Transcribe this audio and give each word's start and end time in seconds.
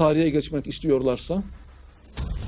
tarihe 0.00 0.30
geçmek 0.30 0.66
istiyorlarsa 0.66 1.42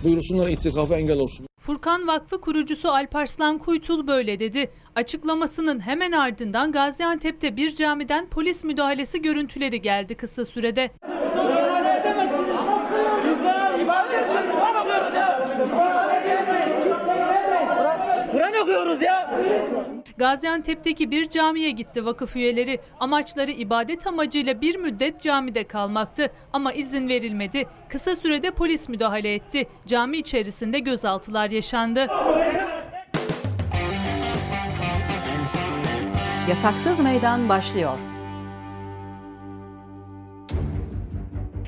buyursunlar 0.04 0.49
itikafa 0.49 0.97
engel 0.97 1.19
olsun. 1.19 1.47
Furkan 1.61 2.07
Vakfı 2.07 2.41
kurucusu 2.41 2.89
Alparslan 2.89 3.59
Kuytul 3.59 4.07
böyle 4.07 4.41
dedi. 4.41 4.71
Açıklamasının 4.97 5.80
hemen 5.80 6.12
ardından 6.12 6.73
Gaziantep'te 6.73 7.57
bir 7.57 7.75
camiden 7.75 8.27
polis 8.27 8.65
müdahalesi 8.65 9.23
görüntüleri 9.23 9.83
geldi 9.83 10.15
kısa 10.15 10.45
sürede. 10.45 10.91
Gaziantep'teki 20.16 21.10
bir 21.10 21.29
camiye 21.29 21.70
gitti 21.70 22.05
vakıf 22.05 22.37
üyeleri. 22.37 22.80
Amaçları 23.01 23.51
ibadet 23.51 24.06
amacıyla 24.06 24.61
bir 24.61 24.77
müddet 24.77 25.20
camide 25.20 25.65
kalmaktı 25.65 26.30
ama 26.52 26.73
izin 26.73 27.09
verilmedi. 27.09 27.66
Kısa 27.88 28.16
sürede 28.16 28.51
polis 28.51 28.88
müdahale 28.88 29.35
etti. 29.35 29.66
Cami 29.87 30.19
içerisinde 30.19 30.79
gözaltılar 30.79 31.51
yaşandı. 31.51 32.07
Yasaksız 36.49 37.01
Meydan 37.01 37.49
başlıyor. 37.49 37.99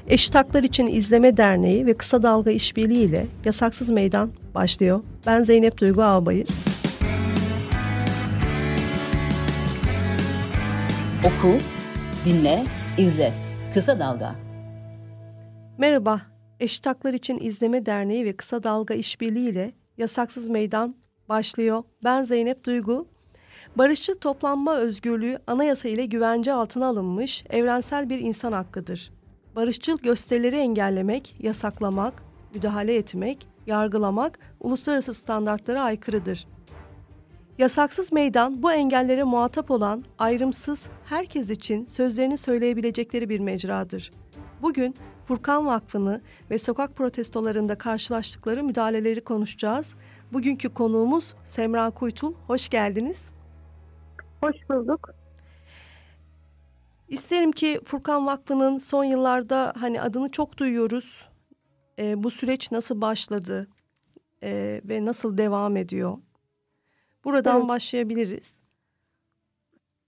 Eşit 0.08 0.34
Haklar 0.34 0.62
İçin 0.62 0.86
İzleme 0.86 1.36
Derneği 1.36 1.86
ve 1.86 1.94
Kısa 1.94 2.22
Dalga 2.22 2.50
İşbirliği 2.50 3.04
ile 3.04 3.26
Yasaksız 3.44 3.90
Meydan 3.90 4.30
başlıyor. 4.54 5.00
Ben 5.26 5.42
Zeynep 5.42 5.80
Duygu 5.80 6.02
Ağbayır. 6.02 6.48
Oku, 11.24 11.58
dinle, 12.24 12.64
izle. 12.98 13.32
Kısa 13.74 13.98
Dalga. 13.98 14.34
Merhaba, 15.78 16.20
Eşit 16.60 16.86
Haklar 16.86 17.14
İçin 17.14 17.38
İzleme 17.38 17.86
Derneği 17.86 18.24
ve 18.24 18.36
Kısa 18.36 18.62
Dalga 18.62 18.94
İşbirliği 18.94 19.48
ile 19.48 19.72
Yasaksız 19.98 20.48
Meydan 20.48 20.96
başlıyor. 21.28 21.82
Ben 22.04 22.22
Zeynep 22.22 22.64
Duygu. 22.64 23.08
Barışçıl 23.76 24.14
toplanma 24.14 24.76
özgürlüğü 24.76 25.38
anayasa 25.46 25.88
ile 25.88 26.06
güvence 26.06 26.52
altına 26.52 26.86
alınmış 26.86 27.44
evrensel 27.50 28.10
bir 28.10 28.18
insan 28.18 28.52
hakkıdır. 28.52 29.12
Barışçıl 29.56 29.98
gösterileri 29.98 30.56
engellemek, 30.56 31.36
yasaklamak, 31.38 32.22
müdahale 32.54 32.96
etmek, 32.96 33.46
yargılamak 33.66 34.38
uluslararası 34.60 35.14
standartlara 35.14 35.82
aykırıdır. 35.82 36.46
Yasaksız 37.58 38.12
meydan 38.12 38.62
bu 38.62 38.72
engellere 38.72 39.24
muhatap 39.24 39.70
olan 39.70 40.04
ayrımsız 40.18 40.88
herkes 41.04 41.50
için 41.50 41.86
sözlerini 41.86 42.36
söyleyebilecekleri 42.36 43.28
bir 43.28 43.40
mecradır. 43.40 44.12
Bugün 44.62 44.94
Furkan 45.24 45.66
Vakfı'nı 45.66 46.20
ve 46.50 46.58
sokak 46.58 46.96
protestolarında 46.96 47.78
karşılaştıkları 47.78 48.64
müdahaleleri 48.64 49.24
konuşacağız. 49.24 49.96
Bugünkü 50.32 50.74
konuğumuz 50.74 51.34
Semra 51.44 51.90
Kuytul. 51.90 52.34
Hoş 52.46 52.68
geldiniz. 52.68 53.30
Hoş 54.42 54.56
bulduk. 54.70 55.10
İsterim 57.08 57.52
ki 57.52 57.80
Furkan 57.84 58.26
Vakfı'nın 58.26 58.78
son 58.78 59.04
yıllarda 59.04 59.72
hani 59.78 60.02
adını 60.02 60.30
çok 60.30 60.58
duyuyoruz. 60.58 61.28
E, 61.98 62.22
bu 62.22 62.30
süreç 62.30 62.72
nasıl 62.72 63.00
başladı 63.00 63.68
e, 64.42 64.80
ve 64.84 65.04
nasıl 65.04 65.38
devam 65.38 65.76
ediyor? 65.76 66.18
Buradan 67.24 67.58
evet. 67.58 67.68
başlayabiliriz. 67.68 68.64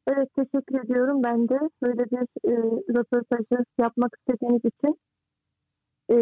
Evet 0.09 0.29
teşekkür 0.35 0.85
ediyorum 0.85 1.23
ben 1.23 1.49
de 1.49 1.59
böyle 1.83 2.05
bir 2.05 2.51
e, 2.51 2.53
röportajı 2.99 3.65
yapmak 3.79 4.17
istediğiniz 4.19 4.63
için. 4.65 4.99
E, 6.11 6.17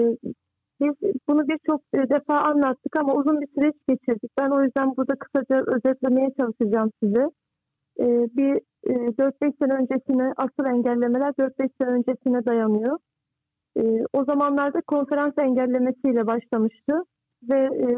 biz 0.81 0.95
bunu 1.29 1.49
birçok 1.49 1.81
e, 1.95 2.09
defa 2.09 2.41
anlattık 2.41 2.97
ama 2.97 3.15
uzun 3.15 3.41
bir 3.41 3.47
süreç 3.47 3.75
geçirdik. 3.89 4.31
Ben 4.39 4.51
o 4.51 4.63
yüzden 4.63 4.97
burada 4.97 5.15
kısaca 5.15 5.65
özetlemeye 5.67 6.31
çalışacağım 6.41 6.91
size. 7.03 7.31
E, 8.01 8.05
bir 8.37 8.55
e, 8.85 8.93
4-5 9.19 9.53
sene 9.59 9.73
öncesine 9.75 10.33
asıl 10.37 10.65
engellemeler 10.65 11.33
4-5 11.39 11.71
sene 11.81 11.91
öncesine 11.91 12.45
dayanıyor. 12.45 12.99
E, 13.77 13.83
o 14.13 14.25
zamanlarda 14.25 14.81
konferans 14.81 15.39
engellemesiyle 15.39 16.27
başlamıştı 16.27 17.05
ve 17.51 17.59
e, 17.59 17.89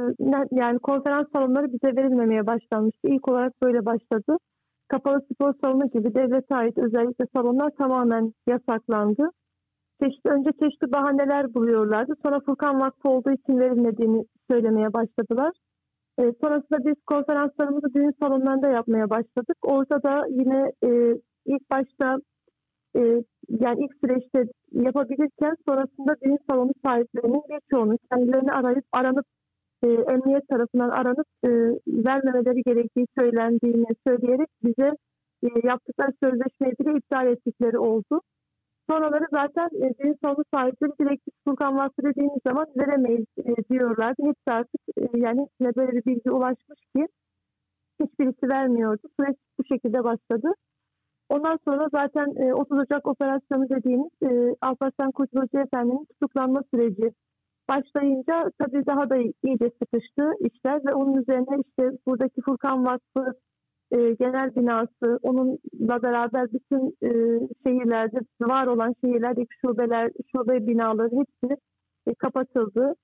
yani 0.53 0.79
konferans 0.79 1.27
salonları 1.33 1.73
bize 1.73 1.97
verilmemeye 1.97 2.47
başlanmıştı. 2.47 3.09
İlk 3.09 3.29
olarak 3.29 3.63
böyle 3.63 3.87
başladı. 3.87 4.37
Kapalı 4.89 5.21
spor 5.33 5.55
salonu 5.61 5.91
gibi 5.91 6.15
devlete 6.15 6.55
ait 6.55 6.79
özellikle 6.79 7.27
salonlar 7.37 7.71
tamamen 7.71 8.33
yasaklandı. 8.47 9.31
Çeşitli, 10.03 10.31
önce 10.31 10.51
çeşitli 10.61 10.93
bahaneler 10.93 11.55
buluyorlardı. 11.55 12.15
Sonra 12.23 12.41
Furkan 12.41 12.81
Vakfı 12.81 13.09
olduğu 13.09 13.31
için 13.31 13.59
verilmediğini 13.59 14.25
söylemeye 14.51 14.93
başladılar. 14.93 15.53
E, 16.19 16.33
sonrasında 16.41 16.85
biz 16.87 16.95
konferanslarımızı 17.07 17.95
düğün 17.95 18.15
salonlarında 18.21 18.69
yapmaya 18.69 19.11
başladık. 19.11 19.57
Orada 19.63 20.03
da 20.03 20.27
yine 20.31 20.73
e, 20.85 21.21
ilk 21.47 21.71
başta 21.71 22.19
e, 22.97 23.01
yani 23.49 23.85
ilk 23.85 23.95
süreçte 24.01 24.45
yapabilirken 24.85 25.57
sonrasında 25.69 26.17
düğün 26.25 26.39
salonu 26.51 26.73
sahiplerinin 26.85 27.43
birçoğunun 27.51 27.99
kendilerini 28.11 28.53
arayıp 28.53 28.85
aranıp 28.93 29.27
e, 29.83 29.87
emniyet 29.87 30.49
tarafından 30.49 30.91
aranıp 30.91 31.27
e, 31.45 31.49
vermemeleri 31.87 32.63
gerektiği 32.63 33.07
söylendiğini 33.19 33.87
söyleyerek 34.07 34.49
bize 34.63 34.91
e, 35.43 35.49
yaptıkları 35.69 36.13
sözleşmeyi 36.23 36.97
iptal 36.97 37.27
ettikleri 37.27 37.79
oldu. 37.79 38.21
Sonraları 38.91 39.27
zaten 39.33 39.69
e, 39.83 39.95
düğün 39.99 40.17
salonu 40.23 40.45
sahipleri 40.55 40.93
direkt 41.01 41.29
Furkan 41.45 41.77
Vakfı 41.77 42.03
dediğimiz 42.03 42.41
zaman 42.47 42.67
veremeyiz 42.77 43.27
e, 43.39 43.55
diyorlardı. 43.71 44.23
Hepsi 44.23 44.51
artık 44.51 44.81
e, 44.99 45.19
yani 45.19 45.49
böyle 45.77 45.93
bir 45.93 46.05
bilgi 46.05 46.31
ulaşmış 46.31 46.81
ki 46.97 47.07
hiçbirisi 48.01 48.49
vermiyordu. 48.49 49.03
Süreç 49.21 49.37
bu 49.59 49.65
şekilde 49.65 50.05
başladı. 50.05 50.49
Ondan 51.29 51.59
sonra 51.65 51.89
zaten 51.93 52.27
e, 52.37 52.55
30 52.55 52.79
Ocak 52.79 53.09
operasyonu 53.09 53.69
dediğimiz 53.69 54.11
e, 54.23 54.57
Alparslan 54.61 55.13
Kurtulucu 55.13 55.59
Efendi'nin 55.59 56.05
tutuklanma 56.05 56.63
süreci 56.71 57.13
başlayınca 57.69 58.51
tabii 58.59 58.87
daha 58.87 59.11
da 59.11 59.17
iyice 59.17 59.71
sıkıştı 59.83 60.33
işler 60.41 60.85
ve 60.87 60.95
onun 60.95 61.15
üzerine 61.15 61.63
işte 61.69 61.91
buradaki 62.07 62.41
Furkan 62.43 62.85
Vakfı 62.85 63.33
e, 63.91 63.97
genel 64.13 64.57
binası, 64.57 65.19
onunla 65.23 66.03
beraber 66.03 66.53
bütün 66.53 66.97
e, 67.03 67.11
şehirlerde 67.67 68.19
var 68.41 68.67
olan 68.67 68.95
şehirlerdeki 69.05 69.55
şubeler, 69.61 70.11
şube 70.33 70.67
binaları 70.67 71.11
hepsi 71.17 71.61
e, 72.07 72.15
kapatıldı. 72.15 72.95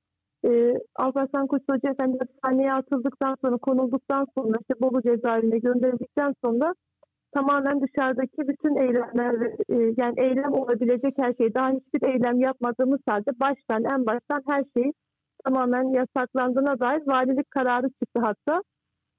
E, 0.45 0.75
Alparslan 0.97 1.47
Koç 1.47 1.63
Hoca 1.71 1.91
Efendi 1.91 2.19
hastaneye 2.19 2.73
atıldıktan 2.73 3.37
sonra, 3.43 3.57
konulduktan 3.57 4.27
sonra, 4.39 4.59
işte 4.61 4.75
Bolu 4.81 5.03
cezaevine 5.03 5.59
gönderildikten 5.59 6.35
sonra 6.45 6.75
tamamen 7.35 7.81
dışarıdaki 7.81 8.49
bütün 8.49 8.77
eylemler, 8.77 9.35
e, 9.69 9.95
yani 9.97 10.15
eylem 10.21 10.53
olabilecek 10.53 11.19
her 11.19 11.35
şey, 11.35 11.55
daha 11.55 11.71
hiçbir 11.71 12.03
eylem 12.09 12.41
yapmadığımız 12.41 13.01
halde 13.07 13.31
baştan, 13.41 13.85
en 13.85 14.07
baştan 14.07 14.43
her 14.47 14.65
şey 14.77 14.93
tamamen 15.45 15.85
yasaklandığına 15.85 16.81
dair 16.81 17.03
valilik 17.07 17.51
kararı 17.51 17.89
çıktı 17.89 18.21
hatta. 18.21 18.63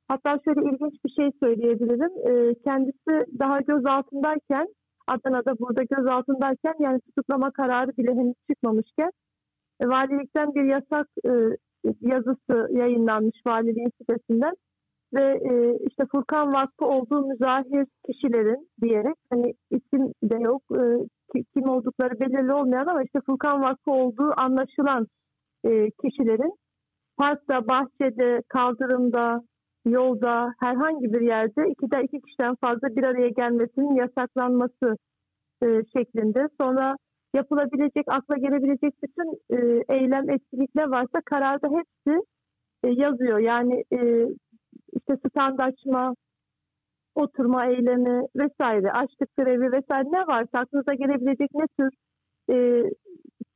Hatta 0.08 0.40
şöyle 0.46 0.62
ilginç 0.62 0.94
bir 1.06 1.10
şey 1.10 1.32
söyleyebilirim. 1.40 2.12
E, 2.30 2.56
kendisi 2.64 3.40
daha 3.40 3.60
gözaltındayken, 3.60 4.68
Adana'da 5.08 5.60
burada 5.60 5.84
gözaltındayken 5.84 6.76
yani 6.80 7.00
tutuklama 7.00 7.52
kararı 7.52 7.92
bile 7.98 8.12
henüz 8.12 8.36
çıkmamışken 8.50 9.12
e, 9.82 9.88
valilikten 9.88 10.56
bir 10.56 10.64
yasak 10.64 11.08
yazısı 12.02 12.68
yayınlanmış 12.72 13.38
valiliğin 13.48 13.92
sitesinden 14.02 14.54
ve 15.14 15.40
e, 15.52 15.78
işte 15.88 16.06
Furkan 16.12 16.54
Vakfı 16.54 16.86
olduğu 16.86 17.28
müzahir 17.28 17.88
kişilerin 18.06 18.70
diyerek 18.82 19.16
hani 19.30 19.54
isim 19.72 20.14
de 20.24 20.38
yok 20.38 20.62
e, 20.72 20.84
kim 21.54 21.70
oldukları 21.70 22.20
belirli 22.20 22.54
olmayan 22.54 22.88
ama 22.88 23.04
işte 23.04 23.20
Furkan 23.26 23.62
Vakfı 23.62 23.92
olduğu 23.92 24.34
anlaşılan 24.38 25.08
e, 25.66 25.90
kişilerin 25.92 26.54
parkta, 27.18 27.68
bahçede, 27.68 28.42
kaldırımda, 28.50 29.42
yolda, 29.86 30.54
herhangi 30.60 31.14
bir 31.14 31.22
yerde 31.22 31.70
iki 31.70 31.92
de 31.92 32.04
iki 32.04 32.22
kişiden 32.22 32.56
fazla 32.56 32.96
bir 32.96 33.04
araya 33.04 33.30
gelmesinin 33.30 33.96
yasaklanması 33.96 34.98
e, 35.64 35.68
şeklinde. 35.98 36.48
Sonra 36.62 36.96
yapılabilecek, 37.36 38.06
akla 38.08 38.38
gelebilecek 38.38 38.94
bütün 39.04 39.58
e, 39.58 39.84
eylem, 39.90 40.30
etkinlikler 40.30 40.88
varsa 40.88 41.22
kararda 41.26 41.68
hepsi 41.68 42.22
e, 42.84 42.88
yazıyor. 42.88 43.40
Yani 43.40 43.84
e, 43.94 44.28
işte 44.96 45.30
stand 45.30 45.60
açma, 45.60 46.16
oturma 47.16 47.66
eylemi 47.66 48.28
vesaire, 48.36 48.92
açlık 48.92 49.38
grevi 49.38 49.72
vesaire 49.72 50.12
ne 50.12 50.28
varsa 50.28 50.60
aklınıza 50.60 50.94
gelebilecek 50.94 51.50
ne 51.54 51.68
tür 51.80 51.92
e, 52.50 52.84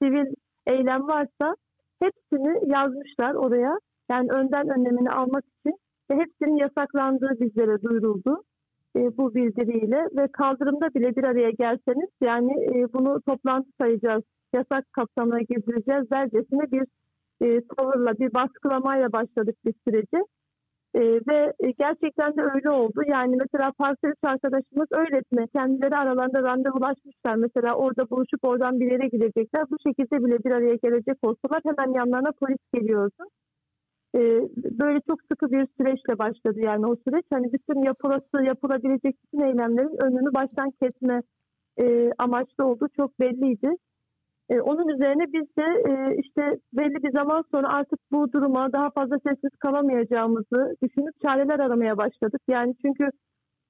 sivil 0.02 0.34
eylem 0.68 1.08
varsa 1.08 1.56
hepsini 2.02 2.72
yazmışlar 2.72 3.34
oraya. 3.34 3.80
Yani 4.12 4.32
önden 4.32 4.70
önlemini 4.70 5.12
almak 5.12 5.44
için 5.46 5.78
ve 6.12 6.16
hepsinin 6.16 6.56
yasaklandığı 6.56 7.40
bizlere 7.40 7.82
duyuruldu 7.82 8.44
e, 8.96 9.18
bu 9.18 9.36
bildiriyle 9.36 10.08
ve 10.18 10.28
kaldırımda 10.28 10.94
bile 10.94 11.16
bir 11.16 11.24
araya 11.24 11.50
gelseniz 11.50 12.10
yani 12.22 12.52
e, 12.52 12.94
bunu 12.94 13.22
toplantı 13.22 13.70
sayacağız 13.82 14.24
yasak 14.54 14.94
kapsamına 14.94 15.42
girdireceğiz 15.42 16.12
dercesine 16.12 16.72
bir 16.72 16.84
e, 17.42 17.62
tavırla, 17.68 18.20
bir 18.20 18.34
baskılamayla 18.34 19.12
başladık 19.12 19.56
bir 19.66 19.74
süreci. 19.88 20.24
E, 20.98 21.02
ve 21.02 21.54
gerçekten 21.80 22.38
de 22.38 22.42
öyle 22.56 22.70
oldu. 22.70 23.02
Yani 23.08 23.36
mesela 23.36 23.72
parsel 23.72 24.10
üç 24.10 24.24
arkadaşımız 24.24 24.88
öylesine 24.92 25.48
kendileri 25.48 25.96
aralarında 25.96 26.44
randevulaşmışlar. 26.44 27.36
Mesela 27.36 27.76
orada 27.76 28.10
buluşup 28.10 28.44
oradan 28.44 28.80
bir 28.80 28.92
yere 28.92 29.08
gidecekler. 29.08 29.64
Bu 29.72 29.76
şekilde 29.88 30.26
bile 30.26 30.44
bir 30.44 30.52
araya 30.52 30.76
gelecek 30.76 31.18
olsalar 31.22 31.62
hemen 31.66 31.94
yanlarına 31.94 32.32
polis 32.40 32.58
geliyordu. 32.74 33.24
E, 34.16 34.20
böyle 34.80 35.00
çok 35.08 35.20
sıkı 35.32 35.52
bir 35.52 35.68
süreçle 35.78 36.18
başladı 36.20 36.60
yani 36.60 36.88
o 36.88 36.96
süreç. 36.96 37.26
Hani 37.34 37.54
bütün 37.54 37.84
yapılası, 37.84 38.44
yapılabilecek 38.44 39.16
bütün 39.24 39.46
eylemlerin 39.46 40.06
önünü 40.06 40.34
baştan 40.34 40.72
kesme 40.82 41.22
e, 41.80 42.12
amaçlı 42.18 42.66
olduğu 42.66 42.88
çok 42.96 43.20
belliydi. 43.20 43.70
E, 44.50 44.62
onun 44.62 44.88
üzerine 44.88 45.26
biz 45.34 45.48
de 45.58 45.90
e, 45.90 46.18
işte 46.18 46.60
belli 46.74 47.04
bir 47.04 47.12
zaman 47.12 47.44
sonra 47.52 47.70
artık 47.70 48.00
bu 48.12 48.32
duruma 48.34 48.72
daha 48.74 48.90
fazla 48.90 49.20
sessiz 49.20 49.52
kalamayacağımızı 49.60 50.76
düşünüp 50.84 51.22
çareler 51.22 51.60
aramaya 51.60 51.98
başladık. 51.98 52.42
Yani 52.48 52.76
çünkü 52.82 53.10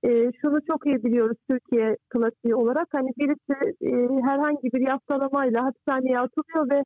e, 0.03 0.31
şunu 0.41 0.59
çok 0.67 0.85
iyi 0.85 1.03
biliyoruz 1.03 1.37
Türkiye 1.49 1.97
klasiği 2.09 2.55
olarak. 2.55 2.87
Hani 2.91 3.09
birisi 3.17 3.75
e, 3.81 3.91
herhangi 4.23 4.73
bir 4.73 4.87
yaftalamayla 4.87 5.65
hapishaneye 5.65 6.19
atılıyor 6.19 6.69
ve 6.69 6.83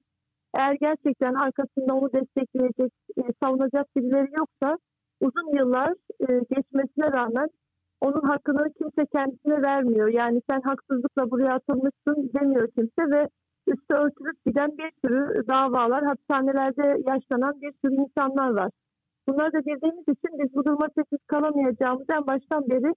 eğer 0.57 0.73
gerçekten 0.73 1.33
arkasında 1.33 1.93
onu 1.93 2.13
destekleyecek, 2.13 2.93
e, 3.17 3.21
savunacak 3.43 3.95
birileri 3.95 4.29
yoksa 4.39 4.77
uzun 5.21 5.57
yıllar 5.57 5.93
e, 6.19 6.25
geçmesine 6.55 7.11
rağmen 7.11 7.47
onun 8.01 8.21
hakkını 8.21 8.73
kimse 8.73 9.05
kendisine 9.05 9.61
vermiyor. 9.61 10.07
Yani 10.07 10.41
sen 10.49 10.61
haksızlıkla 10.61 11.31
buraya 11.31 11.53
atılmışsın 11.53 12.31
demiyor 12.33 12.67
kimse 12.71 13.11
ve 13.11 13.27
üstü 13.73 13.93
örtülüp 13.93 14.45
giden 14.45 14.77
bir 14.77 14.91
sürü 15.01 15.47
davalar, 15.47 16.03
hapishanelerde 16.03 16.87
yaşlanan 17.11 17.61
bir 17.61 17.73
sürü 17.81 17.95
insanlar 17.95 18.49
var. 18.49 18.71
Bunları 19.27 19.53
da 19.53 19.59
bildiğimiz 19.59 20.03
için 20.07 20.31
biz 20.39 20.55
bu 20.55 20.65
duruma 20.65 20.87
sessiz 20.95 21.19
kalamayacağımızı 21.27 22.13
en 22.13 22.27
baştan 22.27 22.69
beri 22.69 22.93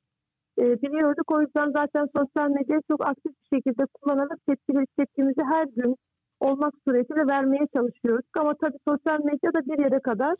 e, 0.58 0.82
biliyorduk. 0.82 1.32
O 1.32 1.40
yüzden 1.40 1.70
zaten 1.70 2.06
sosyal 2.16 2.50
medyayı 2.50 2.82
çok 2.90 3.06
aktif 3.06 3.32
bir 3.32 3.56
şekilde 3.56 3.82
kullanarak 3.94 4.38
tepkili, 4.46 4.86
tepkimizi 4.98 5.42
her 5.42 5.66
gün 5.76 5.96
olmak 6.40 6.74
suretiyle 6.84 7.26
vermeye 7.26 7.66
çalışıyoruz. 7.76 8.24
Ama 8.38 8.54
tabii 8.54 8.78
sosyal 8.88 9.24
medyada 9.24 9.60
bir 9.66 9.78
yere 9.84 10.00
kadar 10.00 10.34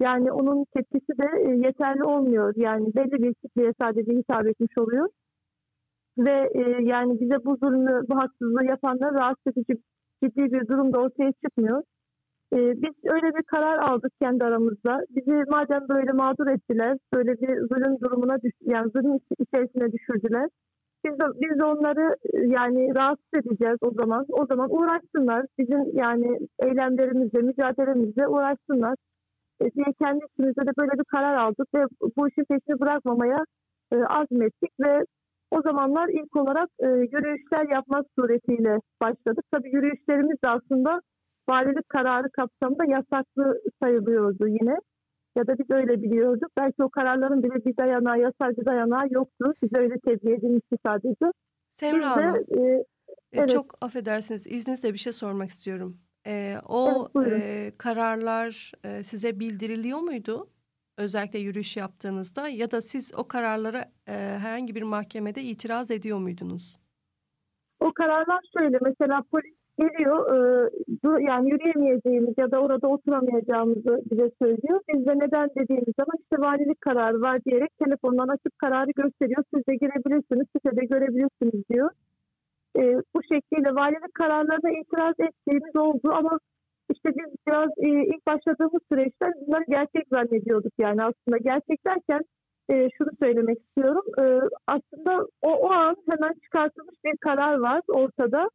yani 0.00 0.32
onun 0.32 0.64
tepkisi 0.74 1.18
de 1.18 1.28
e, 1.48 1.50
yeterli 1.66 2.04
olmuyor. 2.04 2.52
Yani 2.56 2.94
belli 2.94 3.22
bir 3.22 3.34
kitleye 3.34 3.72
sadece 3.80 4.12
hitap 4.12 4.46
etmiş 4.46 4.78
oluyor. 4.78 5.08
Ve 6.18 6.50
e, 6.54 6.82
yani 6.82 7.20
bize 7.20 7.44
bu 7.44 7.56
zulmü, 7.56 8.02
bu 8.08 8.16
haksızlığı 8.16 8.64
yapanlar 8.64 9.14
rahatsız 9.14 9.56
edici 9.56 9.82
ciddi 10.22 10.52
bir 10.52 10.68
durumda 10.68 10.98
ortaya 10.98 11.32
çıkmıyor. 11.44 11.82
E, 12.52 12.56
biz 12.82 12.94
öyle 13.04 13.34
bir 13.36 13.42
karar 13.42 13.78
aldık 13.78 14.12
kendi 14.22 14.44
aramızda. 14.44 15.00
Bizi 15.10 15.42
madem 15.50 15.88
böyle 15.88 16.12
mağdur 16.12 16.46
ettiler, 16.46 16.98
böyle 17.14 17.32
bir 17.40 17.60
zulüm 17.68 18.00
durumuna 18.00 18.42
düş 18.42 18.52
yani 18.60 18.90
zulüm 18.96 19.18
içerisine 19.38 19.92
düşürdüler. 19.92 20.48
Biz 21.04 21.12
de, 21.20 21.24
biz 21.40 21.58
de 21.58 21.64
onları 21.64 22.16
e, 22.34 22.38
yani 22.46 22.94
rahatsız 22.94 23.34
edeceğiz 23.34 23.78
o 23.80 23.90
zaman. 23.90 24.26
O 24.28 24.46
zaman 24.46 24.68
uğraşsınlar. 24.70 25.46
Bizim 25.58 25.96
yani 25.96 26.38
eylemlerimizle, 26.58 27.38
mücadelemizle 27.40 28.28
uğraşsınlar. 28.28 28.94
E, 29.60 29.64
diye 29.72 29.86
kendi 30.02 30.24
içimizde 30.24 30.62
de 30.66 30.70
böyle 30.80 30.92
bir 30.92 31.04
karar 31.04 31.34
aldık 31.34 31.68
ve 31.74 31.84
bu 32.16 32.28
işin 32.28 32.44
peşini 32.44 32.80
bırakmamaya 32.80 33.44
e, 33.92 33.96
azmettik 33.96 34.70
ve 34.80 35.04
o 35.50 35.62
zamanlar 35.62 36.08
ilk 36.08 36.36
olarak 36.36 36.68
e, 36.78 36.86
yürüyüşler 36.86 37.68
yapmak 37.72 38.06
suretiyle 38.18 38.78
başladık. 39.02 39.44
Tabii 39.52 39.74
yürüyüşlerimiz 39.74 40.42
de 40.44 40.48
aslında 40.48 41.00
valilik 41.48 41.88
kararı 41.88 42.30
kapsamında 42.30 42.84
yasaklı 42.84 43.60
sayılıyordu 43.82 44.48
yine. 44.48 44.76
Ya 45.36 45.46
da 45.46 45.58
biz 45.58 45.70
öyle 45.70 46.02
biliyorduk. 46.02 46.50
Belki 46.56 46.82
o 46.82 46.90
kararların 46.90 47.42
bile 47.42 47.64
bir 47.64 47.76
dayanağı, 47.76 48.18
yasal 48.20 48.56
bir 48.56 48.64
dayanağı 48.64 49.06
yoktu. 49.10 49.54
Bize 49.62 49.76
öyle 49.78 49.94
tebliğ 49.98 50.32
edilmişti 50.32 50.76
sadece. 50.86 51.32
Semra 51.68 52.10
Hanım, 52.10 52.36
e, 52.36 52.60
e, 52.60 52.84
evet. 53.32 53.50
çok 53.50 53.74
affedersiniz 53.80 54.46
izninizle 54.46 54.92
bir 54.92 54.98
şey 54.98 55.12
sormak 55.12 55.50
istiyorum. 55.50 56.00
E, 56.26 56.56
o 56.68 56.88
Evet, 56.88 57.14
buyurun. 57.14 57.40
e, 57.40 57.72
kararlar 57.78 58.72
e, 58.84 59.02
size 59.02 59.40
bildiriliyor 59.40 59.98
muydu? 59.98 60.50
Özellikle 61.00 61.38
yürüyüş 61.38 61.76
yaptığınızda 61.76 62.48
ya 62.48 62.70
da 62.70 62.82
siz 62.82 63.12
o 63.16 63.28
kararlara 63.28 63.80
e, 64.08 64.12
herhangi 64.12 64.74
bir 64.74 64.82
mahkemede 64.82 65.42
itiraz 65.42 65.90
ediyor 65.90 66.18
muydunuz? 66.18 66.78
O 67.80 67.92
kararlar 67.92 68.40
şöyle 68.58 68.78
mesela 68.82 69.22
polis 69.32 69.54
geliyor 69.78 70.18
e, 70.34 70.70
yani 71.22 71.50
yürüyemeyeceğimiz 71.50 72.34
ya 72.38 72.50
da 72.50 72.58
orada 72.58 72.88
oturamayacağımızı 72.88 74.02
bize 74.10 74.30
söylüyor. 74.42 74.80
Biz 74.88 75.06
de 75.06 75.18
neden 75.18 75.48
dediğimiz 75.58 75.94
zaman 75.98 76.16
işte 76.22 76.36
valilik 76.38 76.80
kararı 76.80 77.20
var 77.20 77.44
diyerek 77.44 77.70
telefondan 77.84 78.28
açıp 78.28 78.58
kararı 78.58 78.90
gösteriyor. 78.90 79.44
Siz 79.54 79.66
de 79.66 79.74
girebilirsiniz, 79.74 80.46
sitede 80.56 80.84
görebilirsiniz 80.84 81.68
diyor. 81.68 81.90
E, 82.76 82.82
bu 83.14 83.22
şekliyle 83.22 83.74
valilik 83.74 84.14
kararlarına 84.14 84.70
itiraz 84.70 85.14
ettiğimiz 85.20 85.76
oldu 85.76 86.10
ama 86.12 86.38
işte 86.90 87.08
biz 87.18 87.34
biraz 87.48 87.70
e, 87.78 87.88
ilk 87.88 88.26
başladığımız 88.26 88.82
süreçte 88.92 89.26
bunları 89.46 89.64
gerçek 89.68 90.08
zannediyorduk 90.12 90.72
yani 90.78 91.02
aslında 91.02 91.38
gerçek 91.38 91.86
derken 91.86 92.20
e, 92.70 92.88
şunu 92.98 93.10
söylemek 93.22 93.58
istiyorum. 93.58 94.04
E, 94.18 94.24
aslında 94.66 95.26
o, 95.42 95.50
o 95.52 95.70
an 95.70 95.96
hemen 96.10 96.32
çıkartılmış 96.44 96.94
bir 97.04 97.16
karar 97.16 97.58
var 97.58 97.82
ortada 97.88 98.48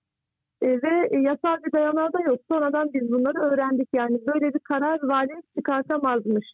E, 0.62 0.68
ve 0.68 1.20
yasal 1.20 1.58
bir 1.64 1.72
dayanağı 1.72 2.14
da 2.14 2.22
yok. 2.22 2.40
Sonradan 2.52 2.94
biz 2.94 3.12
bunları 3.12 3.40
öğrendik 3.40 3.90
yani 3.94 4.20
böyle 4.28 4.54
bir 4.54 4.60
karar 4.60 5.00
vali 5.04 5.42
çıkartamazmış. 5.58 6.46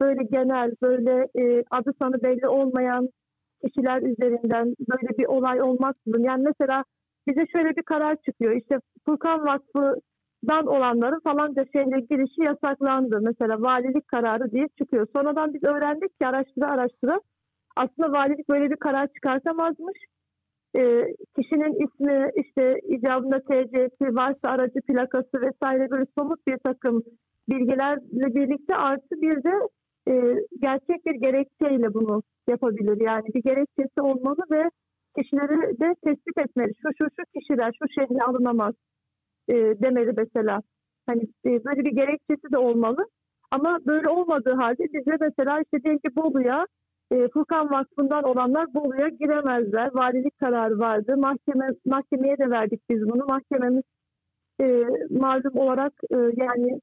Böyle 0.00 0.22
genel, 0.24 0.72
böyle 0.82 1.28
e, 1.38 1.64
adı 1.70 1.92
sanı 1.98 2.22
belli 2.22 2.48
olmayan 2.48 3.08
kişiler 3.64 4.02
üzerinden 4.02 4.74
böyle 4.90 5.18
bir 5.18 5.26
olay 5.26 5.62
olmaksızın. 5.62 6.22
Yani 6.22 6.42
mesela 6.42 6.84
bize 7.26 7.46
şöyle 7.52 7.76
bir 7.76 7.82
karar 7.82 8.16
çıkıyor. 8.16 8.52
İşte 8.52 8.78
Furkan 9.06 9.44
Vakfı'dan 10.44 10.66
olanların 10.66 11.20
falanca 11.20 11.64
şehre 11.72 12.00
girişi 12.00 12.42
yasaklandı. 12.42 13.20
Mesela 13.22 13.62
valilik 13.62 14.08
kararı 14.08 14.50
diye 14.50 14.68
çıkıyor. 14.78 15.06
Sonradan 15.16 15.54
biz 15.54 15.64
öğrendik 15.64 16.20
ki 16.20 16.26
araştıra 16.26 16.66
araştıra 16.66 17.20
aslında 17.76 18.12
valilik 18.12 18.48
böyle 18.48 18.70
bir 18.70 18.76
karar 18.76 19.08
çıkartamazmış. 19.14 19.98
Ee, 20.76 21.14
kişinin 21.36 21.84
ismi 21.84 22.30
işte 22.36 22.80
icabında 22.88 23.40
TC'si 23.40 24.14
varsa 24.14 24.48
aracı 24.48 24.80
plakası 24.80 25.40
vesaire 25.40 25.90
böyle 25.90 26.04
somut 26.18 26.46
bir 26.46 26.58
takım 26.64 27.02
bilgilerle 27.48 28.34
birlikte 28.34 28.76
artı 28.76 29.20
bir 29.22 29.42
de 29.44 29.52
e, 30.08 30.34
gerçek 30.60 31.06
bir 31.06 31.14
gerekçeyle 31.14 31.94
bunu 31.94 32.22
yapabilir. 32.48 33.00
Yani 33.00 33.26
bir 33.34 33.42
gerekçesi 33.42 34.00
olmalı 34.00 34.42
ve 34.50 34.70
kişileri 35.18 35.80
de 35.80 35.94
tespit 36.04 36.38
etmeli. 36.38 36.72
Şu 36.82 36.88
şu 36.98 37.04
şu 37.16 37.22
kişiler 37.40 37.72
şu 37.82 37.88
şehre 38.00 38.24
alınamaz 38.24 38.74
e, 39.48 39.54
demeli 39.54 40.12
mesela. 40.16 40.62
Hani 41.06 41.22
e, 41.22 41.64
böyle 41.64 41.84
bir 41.84 41.92
gerekçesi 41.92 42.52
de 42.52 42.58
olmalı. 42.58 43.06
Ama 43.50 43.78
böyle 43.86 44.08
olmadığı 44.08 44.54
halde 44.54 44.84
bize 44.92 45.16
mesela 45.20 45.60
işte 45.60 45.82
diyelim 45.82 45.98
ki 45.98 46.16
Bolu'ya 46.16 46.66
e, 47.12 47.28
Furkan 47.28 47.70
Vakfı'ndan 47.70 48.24
olanlar 48.24 48.74
Bolu'ya 48.74 49.08
giremezler. 49.08 49.90
Valilik 49.94 50.38
kararı 50.38 50.78
vardı. 50.78 51.16
Mahkeme 51.16 51.68
mahkemeye 51.86 52.38
de 52.38 52.50
verdik 52.50 52.80
biz 52.90 53.08
bunu. 53.08 53.26
Mahkememiz 53.26 53.82
e, 54.60 54.84
malum 55.10 55.56
olarak 55.56 55.92
e, 56.10 56.16
yani 56.16 56.80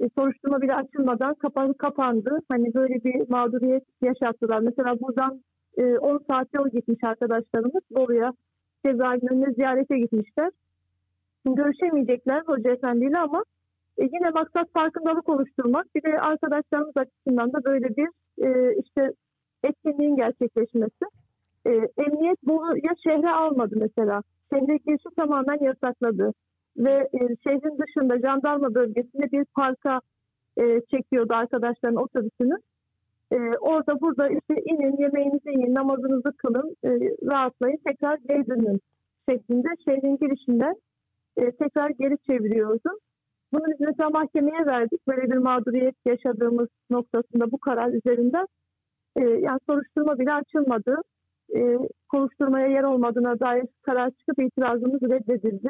e, 0.00 0.08
soruşturma 0.18 0.62
bile 0.62 0.74
açılmadan 0.74 1.34
kapanı 1.34 1.74
kapandı. 1.74 2.38
Hani 2.48 2.74
böyle 2.74 2.94
bir 3.04 3.28
mağduriyet 3.30 3.84
yaşattılar. 4.02 4.60
Mesela 4.60 5.00
buradan 5.00 5.42
e, 5.78 5.98
10 5.98 6.18
saat 6.30 6.48
yol 6.54 6.68
gitmiş 6.68 7.04
arkadaşlarımız 7.04 7.82
Bolu'ya 7.90 8.32
cezaevinin 8.86 9.28
önüne 9.28 9.52
ziyarete 9.52 9.98
gitmişler. 9.98 10.50
Görüşemeyecekler 11.44 12.42
Hoca 12.46 12.70
Efendi'yle 12.70 13.18
ama 13.18 13.42
e, 13.98 14.04
yine 14.04 14.30
maksat 14.30 14.72
farkındalık 14.72 15.28
oluşturmak. 15.28 15.94
Bir 15.94 16.02
de 16.02 16.20
arkadaşlarımız 16.20 16.96
açısından 16.96 17.52
da 17.52 17.64
böyle 17.64 17.88
bir 17.96 18.08
e, 18.44 18.76
işte 18.84 19.12
etkinliğin 19.64 20.16
gerçekleşmesi. 20.16 21.04
E, 21.66 21.70
emniyet 21.98 22.46
Bolu'ya 22.46 22.92
şehre 23.04 23.30
almadı 23.30 23.74
mesela. 23.76 24.22
Şehre 24.52 24.76
girişi 24.76 25.14
tamamen 25.16 25.58
yasakladı. 25.64 26.32
Ve 26.76 27.08
e, 27.12 27.18
şehrin 27.44 27.78
dışında 27.78 28.18
jandarma 28.18 28.74
bölgesinde 28.74 29.32
bir 29.32 29.44
parka 29.44 30.00
e, 30.60 30.80
çekiyordu 30.90 31.34
arkadaşların 31.34 32.02
otobüsünü. 32.02 32.56
E, 33.32 33.36
orada 33.60 34.00
burada 34.00 34.28
işte 34.28 34.54
inin, 34.62 34.96
yemeğinizi 35.02 35.50
yiyin, 35.50 35.74
namazınızı 35.74 36.32
kılın, 36.36 36.76
e, 36.84 36.88
rahatlayın, 37.30 37.78
tekrar 37.86 38.18
geri 38.28 38.46
dönün 38.46 38.80
şeklinde 39.28 39.68
şehrin 39.84 40.18
girişinden 40.18 40.74
e, 41.38 41.52
tekrar 41.52 41.90
geri 41.90 42.16
çeviriyordu. 42.26 42.90
Bunu 43.52 43.64
biz 43.66 43.80
mesela 43.80 44.10
mahkemeye 44.10 44.66
verdik. 44.66 45.06
Böyle 45.08 45.30
bir 45.30 45.36
mağduriyet 45.36 45.94
yaşadığımız 46.06 46.68
noktasında 46.90 47.50
bu 47.50 47.58
karar 47.58 47.92
üzerinden 47.92 48.46
e, 49.16 49.20
yani 49.20 49.58
soruşturma 49.68 50.18
bile 50.18 50.32
açılmadı. 50.32 50.96
E, 51.56 51.78
konuşturmaya 52.08 52.66
yer 52.66 52.82
olmadığına 52.82 53.40
dair 53.40 53.64
karar 53.82 54.10
çıkıp 54.10 54.38
itirazımız 54.42 55.02
reddedildi. 55.02 55.68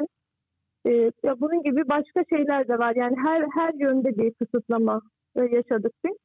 E, 0.85 0.91
ya 1.23 1.39
bunun 1.39 1.63
gibi 1.63 1.89
başka 1.89 2.23
şeyler 2.29 2.67
de 2.67 2.79
var. 2.79 2.95
Yani 2.95 3.15
her 3.25 3.47
her 3.55 3.73
yönde 3.73 4.17
bir 4.17 4.33
kısıtlama 4.33 5.01
e, 5.35 5.41
yaşadık 5.41 5.93
biz. 6.05 6.17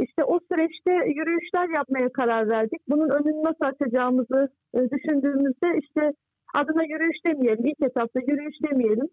İşte 0.00 0.24
o 0.24 0.40
süreçte 0.52 0.90
yürüyüşler 0.90 1.68
yapmaya 1.76 2.12
karar 2.12 2.48
verdik. 2.48 2.80
Bunun 2.88 3.10
önünü 3.10 3.42
nasıl 3.42 3.64
açacağımızı 3.64 4.48
e, 4.74 4.78
düşündüğümüzde 4.90 5.78
işte 5.78 6.12
adına 6.54 6.84
yürüyüş 6.84 7.16
demeyelim, 7.26 7.66
ilk 7.66 7.82
etapta 7.82 8.20
yürüyüş 8.20 8.56
demeyelim. 8.70 9.08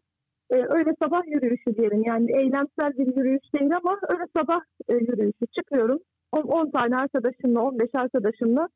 E, 0.49 0.55
öyle 0.55 0.91
sabah 1.01 1.21
yürüyüşü 1.27 1.77
diyelim. 1.77 2.03
Yani 2.03 2.31
eylemsel 2.31 2.91
bir 2.97 3.07
yürüyüş 3.17 3.53
değil 3.53 3.75
ama 3.75 3.99
öyle 4.09 4.23
sabah 4.37 4.61
e, 4.89 4.93
yürüyüşü. 4.93 5.45
Çıkıyorum 5.59 5.99
10 6.31 6.71
tane 6.71 6.97
arkadaşımla, 6.97 7.61
15 7.61 7.89
arkadaşımla 7.93 8.67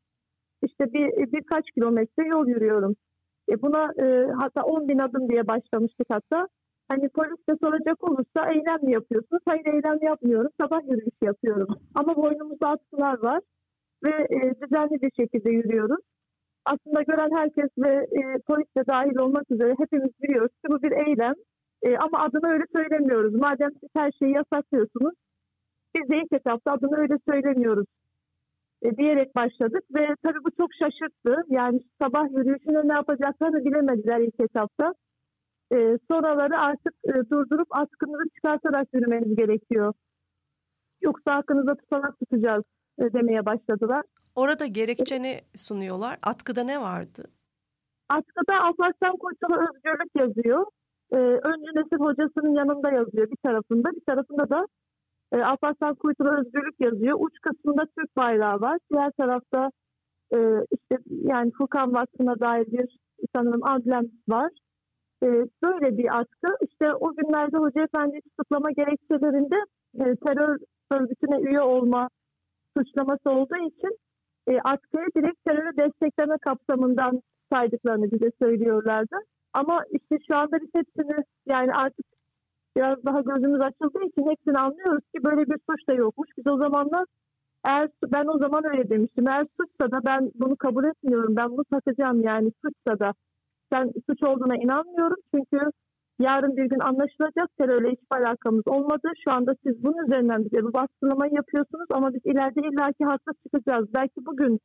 işte 0.64 0.94
bir 0.94 1.32
birkaç 1.32 1.72
kilometre 1.72 2.28
yol 2.28 2.48
yürüyorum. 2.48 2.96
E, 3.50 3.62
buna 3.62 3.94
e, 4.04 4.32
hatta 4.42 4.64
10 4.64 4.88
bin 4.88 5.00
adım 5.00 5.30
diye 5.30 5.48
başlamıştık 5.48 6.08
hatta. 6.10 6.48
Hani 6.90 7.10
polis 7.10 7.48
de 7.50 7.54
soracak 7.62 8.10
olursa 8.10 8.52
eylem 8.52 8.84
mi 8.84 8.92
yapıyorsunuz? 8.92 9.42
Hayır 9.46 9.66
eylem 9.66 9.98
yapmıyorum. 10.02 10.52
Sabah 10.62 10.82
yürüyüş 10.84 11.16
yapıyorum. 11.24 11.68
Ama 11.96 12.16
boynumuzda 12.16 12.68
atkılar 12.68 13.24
var 13.24 13.40
ve 14.04 14.10
e, 14.10 14.62
düzenli 14.62 15.02
bir 15.02 15.12
şekilde 15.20 15.50
yürüyoruz. 15.52 16.06
Aslında 16.72 17.02
gören 17.02 17.32
herkes 17.40 17.70
ve 17.78 17.94
e, 18.20 18.22
polis 18.48 18.76
de 18.78 18.84
dahil 18.88 19.18
olmak 19.18 19.52
üzere 19.52 19.76
hepimiz 19.80 20.12
biliyoruz 20.22 20.52
ki 20.52 20.68
bu 20.72 20.82
bir 20.82 20.92
eylem. 20.92 21.34
E, 21.82 21.98
ama 21.98 22.20
adını 22.20 22.48
öyle 22.54 22.64
söylemiyoruz. 22.76 23.34
Madem 23.36 23.72
siz 23.72 23.90
her 23.96 24.12
şeyi 24.20 24.34
yasaklıyorsunuz, 24.34 25.14
biz 25.96 26.10
de 26.10 26.18
ilk 26.18 26.34
etapta 26.34 26.72
adını 26.72 26.98
öyle 26.98 27.18
söylemiyoruz 27.30 27.86
e, 28.82 28.98
diyerek 28.98 29.36
başladık 29.36 29.84
ve 29.96 30.08
tabii 30.24 30.44
bu 30.46 30.52
çok 30.52 30.70
şaşırttı. 30.80 31.44
Yani 31.50 31.80
sabah 32.02 32.32
yürüyüşünde 32.32 32.88
ne 32.88 32.94
yapacaklarını 32.94 33.66
bilemediler 33.66 34.20
ilk 34.20 34.40
etapta. 34.40 34.94
E, 35.74 35.98
sonraları 36.12 36.58
artık 36.58 36.94
e, 37.06 37.14
durdurup 37.32 37.68
atkınızı 37.72 38.30
çıkartarak 38.36 38.88
yürümeniz 38.94 39.36
gerekiyor. 39.36 39.94
Yoksa 41.02 41.36
hakkınızda 41.36 41.76
tutanak 41.76 42.20
tutacağız 42.20 42.64
e, 43.00 43.14
demeye 43.14 43.46
başladılar. 43.46 44.04
Orada 44.36 44.66
gerekçe 44.66 45.24
ne 45.24 45.42
sunuyorlar? 45.56 46.20
Atkıda 46.22 46.64
ne 46.64 46.82
vardı? 46.82 47.24
Atkıda 48.10 48.62
Alparslan 48.64 49.18
Kurtulu 49.18 49.56
Özgürlük 49.56 50.16
yazıyor. 50.16 50.66
E, 51.12 51.16
Öncü 51.18 51.70
Nesil 51.76 52.00
hocasının 52.00 52.54
yanında 52.56 52.92
yazıyor 52.92 53.32
bir 53.32 53.38
tarafında. 53.44 53.92
Bir 53.92 54.06
tarafında 54.06 54.50
da 54.50 54.66
e, 55.32 55.38
Alparslan 55.38 55.96
Kurtulu 55.96 56.30
Özgürlük 56.30 56.76
yazıyor. 56.80 57.18
Uç 57.20 57.34
kısmında 57.42 57.86
Türk 57.98 58.18
bayrağı 58.18 58.62
var. 58.62 58.78
Diğer 58.92 59.12
tarafta 59.12 59.72
e, 60.34 60.38
işte 60.72 61.04
yani 61.10 61.52
Furkan 61.58 61.94
Vakfı'na 61.94 62.40
dair 62.40 62.66
bir 62.66 62.98
sanırım 63.36 63.64
amblem 63.64 64.06
var. 64.28 64.52
E, 65.24 65.28
böyle 65.64 65.98
bir 65.98 66.20
atkı. 66.20 66.48
İşte 66.62 66.94
o 66.94 67.16
günlerde 67.16 67.58
Hoca 67.58 67.84
Efendi 67.84 68.22
tutuklama 68.22 68.72
gerekçelerinde 68.72 69.56
e, 69.96 70.16
terör 70.16 70.58
örgütüne 70.92 71.40
üye 71.40 71.62
olma 71.62 72.10
suçlaması 72.78 73.30
olduğu 73.30 73.58
için 73.58 73.98
e, 74.50 74.60
atkıyı 74.64 75.08
direkt 75.16 75.46
terörü 75.46 75.78
destekleme 75.78 76.38
kapsamından 76.38 77.22
saydıklarını 77.52 78.12
bize 78.12 78.32
söylüyorlardı. 78.42 79.16
Ama 79.54 79.84
işte 79.92 80.18
şu 80.28 80.36
anda 80.36 80.62
biz 80.62 80.70
hepsini 80.74 81.24
yani 81.46 81.74
artık 81.74 82.06
biraz 82.78 83.06
daha 83.06 83.22
gözümüz 83.22 83.62
açıldığı 83.62 84.06
için 84.06 84.30
hepsini 84.30 84.60
anlıyoruz 84.60 85.04
ki 85.16 85.24
böyle 85.24 85.42
bir 85.42 85.58
suç 85.70 85.88
da 85.88 85.94
yokmuş. 85.94 86.30
Biz 86.38 86.48
o 86.48 86.58
zamanlar 86.58 87.06
eğer 87.68 87.90
ben 88.08 88.26
o 88.28 88.38
zaman 88.38 88.64
öyle 88.66 88.90
demiştim. 88.90 89.28
Eğer 89.28 89.46
suçsa 89.60 89.92
da 89.92 90.06
ben 90.06 90.32
bunu 90.36 90.56
kabul 90.56 90.84
etmiyorum. 90.84 91.36
Ben 91.36 91.50
bunu 91.52 91.66
satacağım 91.74 92.22
yani 92.24 92.52
suçsa 92.66 93.00
da. 93.00 93.14
Ben 93.72 93.92
suç 94.10 94.24
olduğuna 94.24 94.56
inanmıyorum. 94.56 95.18
Çünkü 95.36 95.72
yarın 96.20 96.58
bir 96.58 96.66
gün 96.66 96.80
anlaşılacak 96.80 97.58
terörle 97.58 97.92
hiçbir 97.92 98.18
alakamız 98.18 98.68
olmadı. 98.68 99.08
Şu 99.24 99.32
anda 99.32 99.56
siz 99.64 99.84
bunun 99.84 100.06
üzerinden 100.06 100.46
bize 100.46 100.64
bu 100.64 100.74
baskılamayı 100.74 101.34
yapıyorsunuz 101.34 101.88
ama 101.90 102.14
biz 102.14 102.22
ileride 102.26 102.62
illaki 102.62 103.06
haklı 103.06 103.34
çıkacağız. 103.44 103.94
Belki 103.94 104.26
bugün 104.26 104.60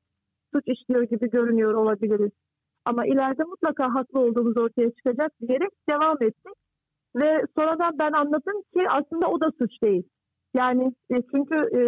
suç 0.55 0.65
işliyor 0.67 1.03
gibi 1.03 1.31
görünüyor 1.31 1.75
olabiliriz. 1.75 2.33
Ama 2.85 3.07
ileride 3.07 3.45
mutlaka 3.45 3.95
haklı 3.95 4.21
olduğumuz 4.21 4.57
ortaya 4.57 4.91
çıkacak 4.91 5.33
diyerek 5.41 5.71
devam 5.91 6.23
ettik. 6.23 6.57
Ve 7.17 7.43
sonradan 7.57 7.99
ben 7.99 8.13
anladım 8.13 8.63
ki 8.75 8.81
aslında 8.91 9.27
o 9.29 9.41
da 9.41 9.51
suç 9.59 9.83
değil. 9.83 10.03
Yani 10.55 10.93
e, 11.11 11.15
çünkü 11.35 11.55
e, 11.55 11.81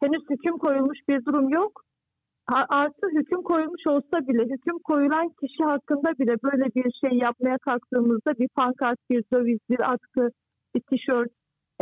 henüz 0.00 0.22
hüküm 0.30 0.58
koyulmuş 0.58 0.98
bir 1.08 1.24
durum 1.24 1.48
yok. 1.48 1.82
Artı 2.48 3.06
hüküm 3.12 3.42
koyulmuş 3.42 3.86
olsa 3.86 4.28
bile, 4.28 4.44
hüküm 4.54 4.78
koyulan 4.78 5.28
kişi 5.28 5.64
hakkında 5.64 6.18
bile 6.18 6.36
böyle 6.42 6.64
bir 6.64 6.92
şey 7.00 7.18
yapmaya 7.18 7.58
kalktığımızda 7.58 8.34
bir 8.38 8.48
pankart, 8.48 8.98
bir 9.10 9.24
döviz, 9.32 9.58
bir 9.70 9.92
atkı, 9.92 10.30
bir 10.74 10.80
tişört, 10.80 11.30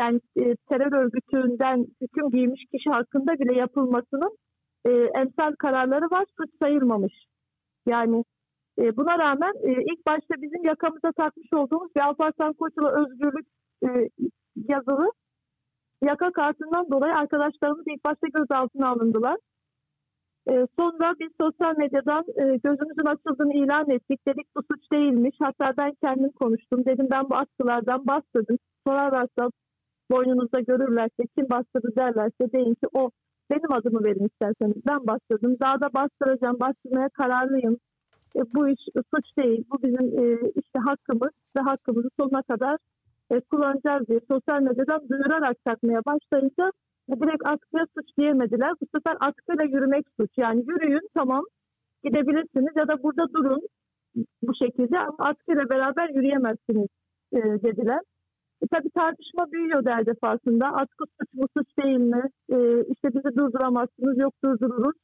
yani 0.00 0.20
e, 0.36 0.56
terör 0.68 0.92
örgütünden 0.92 1.86
hüküm 2.00 2.30
giymiş 2.30 2.64
kişi 2.72 2.90
hakkında 2.90 3.38
bile 3.38 3.58
yapılmasının 3.58 4.36
e, 4.86 4.90
emsal 4.90 5.54
kararları 5.58 6.04
var, 6.10 6.24
suç 6.36 6.50
sayılmamış. 6.62 7.12
Yani 7.86 8.24
e, 8.78 8.96
buna 8.96 9.18
rağmen 9.18 9.52
e, 9.62 9.72
ilk 9.72 10.06
başta 10.06 10.34
bizim 10.42 10.64
yakamıza 10.64 11.12
takmış 11.12 11.52
olduğumuz 11.52 11.94
bir 11.96 12.00
Alparslan 12.00 12.52
Koçulu 12.52 12.88
özgürlük 12.88 13.46
e, 13.84 13.88
yazılı 14.68 15.12
yaka 16.02 16.32
kartından 16.32 16.90
dolayı 16.90 17.14
arkadaşlarımız 17.14 17.84
ilk 17.86 18.04
başta 18.04 18.26
gözaltına 18.34 18.88
alındılar. 18.88 19.36
E, 20.50 20.66
sonra 20.78 21.14
biz 21.20 21.28
sosyal 21.40 21.76
medyadan 21.76 22.24
e, 22.36 22.42
gözümüzün 22.64 23.06
açıldığını 23.06 23.54
ilan 23.54 23.90
ettik. 23.90 24.20
Dedik 24.26 24.46
bu 24.56 24.62
suç 24.62 24.92
değilmiş. 24.92 25.36
Hatta 25.40 25.72
ben 25.78 25.92
kendim 26.02 26.32
konuştum. 26.32 26.84
Dedim 26.84 27.08
ben 27.10 27.30
bu 27.30 27.34
askılardan 27.36 28.06
bastırdım. 28.06 28.58
Sorarlarsa 28.86 29.50
boynunuzda 30.10 30.60
görürlerse 30.60 31.22
kim 31.36 31.50
bastırdı 31.50 31.96
derlerse 31.96 32.52
deyin 32.52 32.74
ki 32.74 32.86
o 32.92 33.10
benim 33.50 33.72
adımı 33.72 34.04
verin 34.04 34.26
isterseniz. 34.26 34.76
Ben 34.86 35.06
bastırdım. 35.06 35.56
Daha 35.60 35.80
da 35.80 35.92
bastıracağım. 35.94 36.60
Bastırmaya 36.60 37.08
kararlıyım 37.08 37.76
e, 38.36 38.40
bu 38.54 38.68
iş 38.68 38.80
suç 39.14 39.36
değil, 39.38 39.64
bu 39.70 39.82
bizim 39.82 40.06
e, 40.24 40.38
işte 40.56 40.78
hakkımız 40.78 41.30
ve 41.56 41.60
hakkımızı 41.60 42.08
sonuna 42.20 42.42
kadar 42.42 42.76
kullanacağız 43.50 44.08
diye 44.08 44.20
sosyal 44.28 44.62
medyadan 44.62 45.08
duyurarak 45.08 45.56
takmaya 45.64 46.00
başlayınca 46.06 46.72
direkt 47.20 47.46
atkıya 47.46 47.86
suç 47.94 48.06
diyemediler. 48.18 48.72
Bu 48.80 48.86
sefer 48.96 49.16
atkıyla 49.20 49.64
yürümek 49.64 50.06
suç. 50.20 50.30
Yani 50.36 50.64
yürüyün 50.68 51.08
tamam 51.14 51.44
gidebilirsiniz 52.04 52.72
ya 52.76 52.88
da 52.88 53.02
burada 53.02 53.32
durun 53.34 53.62
bu 54.42 54.52
şekilde 54.54 54.98
ama 54.98 55.16
atkıyla 55.18 55.70
beraber 55.70 56.08
yürüyemezsiniz 56.08 56.88
e, 57.32 57.38
dediler. 57.38 58.00
E, 58.62 58.66
tabii 58.70 58.90
tartışma 58.90 59.52
büyüyor 59.52 59.86
her 59.86 60.06
defasında. 60.06 60.66
Atkı 60.66 61.04
suç 61.20 61.34
mu 61.34 61.46
suç 61.56 61.66
değil 61.78 61.98
mi? 61.98 62.22
E, 62.52 62.56
işte 62.92 63.08
bizi 63.14 63.36
durduramazsınız 63.36 64.18
yok 64.18 64.34
durdururuz. 64.44 64.96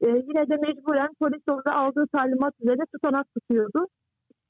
E, 0.00 0.06
yine 0.08 0.48
de 0.48 0.56
mecburen 0.56 1.10
polis 1.18 1.42
orada 1.48 1.74
aldığı 1.74 2.06
talimat 2.06 2.54
üzerine 2.60 2.84
tutanak 2.92 3.26
tutuyordu. 3.34 3.86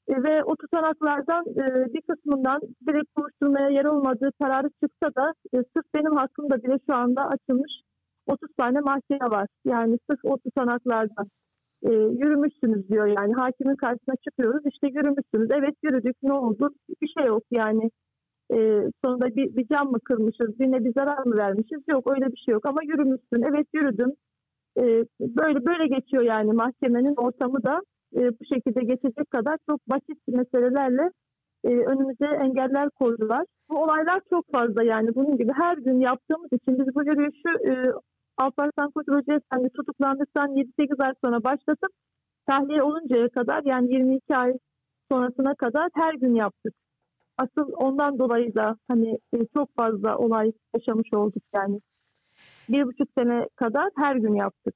E, 0.07 0.23
ve 0.23 0.43
o 0.43 0.55
tutanaklardan 0.55 1.45
e, 1.45 1.93
bir 1.93 2.01
kısmından 2.01 2.61
direkt 2.87 3.09
soruşturmaya 3.17 3.69
yer 3.69 3.85
olmadığı 3.85 4.31
kararı 4.41 4.69
çıksa 4.83 5.15
da 5.15 5.33
e, 5.53 5.57
sırf 5.57 5.85
benim 5.95 6.15
hakkımda 6.15 6.63
bile 6.63 6.77
şu 6.87 6.95
anda 6.95 7.27
açılmış 7.27 7.71
30 8.27 8.49
tane 8.57 8.79
mahkeme 8.79 9.29
var. 9.29 9.47
Yani 9.65 9.97
sırf 10.09 10.19
o 10.23 10.37
tutanaklardan 10.37 11.27
e, 11.83 11.91
yürümüşsünüz 11.91 12.89
diyor 12.89 13.07
yani. 13.07 13.33
Hakimin 13.33 13.75
karşısına 13.75 14.15
çıkıyoruz 14.15 14.63
işte 14.65 14.87
yürümüşsünüz. 14.87 15.51
Evet 15.51 15.75
yürüdük 15.83 16.15
ne 16.23 16.33
oldu? 16.33 16.69
Bir 17.01 17.07
şey 17.17 17.25
yok 17.25 17.43
yani. 17.51 17.89
E, 18.53 18.57
sonunda 19.05 19.35
bir, 19.35 19.55
bir 19.55 19.67
cam 19.67 19.91
mı 19.91 19.99
kırmışız 19.99 20.59
birine 20.59 20.85
bir 20.85 20.93
zarar 20.93 21.25
mı 21.25 21.37
vermişiz? 21.37 21.81
Yok 21.87 22.07
öyle 22.07 22.25
bir 22.25 22.37
şey 22.45 22.53
yok. 22.53 22.65
Ama 22.65 22.83
yürümüşsün. 22.83 23.41
Evet 23.49 23.67
yürüdüm. 23.73 24.11
E, 24.77 24.83
böyle 25.21 25.65
böyle 25.65 25.87
geçiyor 25.87 26.23
yani 26.23 26.53
mahkemenin 26.53 27.15
ortamı 27.15 27.63
da 27.63 27.81
e, 28.15 28.39
bu 28.39 28.45
şekilde 28.53 28.81
geçecek 28.83 29.31
kadar 29.31 29.57
çok 29.69 29.89
basit 29.89 30.27
meselelerle 30.27 31.09
e, 31.63 31.69
önümüze 31.69 32.25
engeller 32.25 32.89
koydular. 32.89 33.45
Bu 33.69 33.83
olaylar 33.83 34.21
çok 34.29 34.51
fazla 34.51 34.83
yani 34.83 35.15
bunun 35.15 35.37
gibi 35.37 35.51
her 35.53 35.77
gün 35.77 35.99
yaptığımız 35.99 36.53
için 36.53 36.79
biz 36.79 36.95
bu 36.95 37.03
yürüyüşü 37.03 37.69
e, 37.69 37.73
Alparslan 38.37 38.91
Koç 38.91 39.07
Hoca 39.07 39.33
Efendi 39.35 39.69
tutuklandıktan 39.69 40.49
7-8 40.55 41.03
ay 41.03 41.13
sonra 41.23 41.43
başlatıp 41.43 41.91
tahliye 42.47 42.83
oluncaya 42.83 43.29
kadar 43.29 43.63
yani 43.63 43.93
22 43.93 44.35
ay 44.35 44.53
sonrasına 45.11 45.55
kadar 45.55 45.89
her 45.93 46.13
gün 46.13 46.35
yaptık. 46.35 46.73
Asıl 47.37 47.71
ondan 47.73 48.19
dolayı 48.19 48.55
da 48.55 48.75
hani 48.87 49.19
e, 49.33 49.37
çok 49.53 49.75
fazla 49.75 50.17
olay 50.17 50.51
yaşamış 50.75 51.13
olduk 51.13 51.43
yani 51.55 51.79
bir 52.69 52.85
buçuk 52.85 53.07
sene 53.17 53.47
kadar 53.55 53.89
her 53.97 54.15
gün 54.15 54.35
yaptık. 54.35 54.75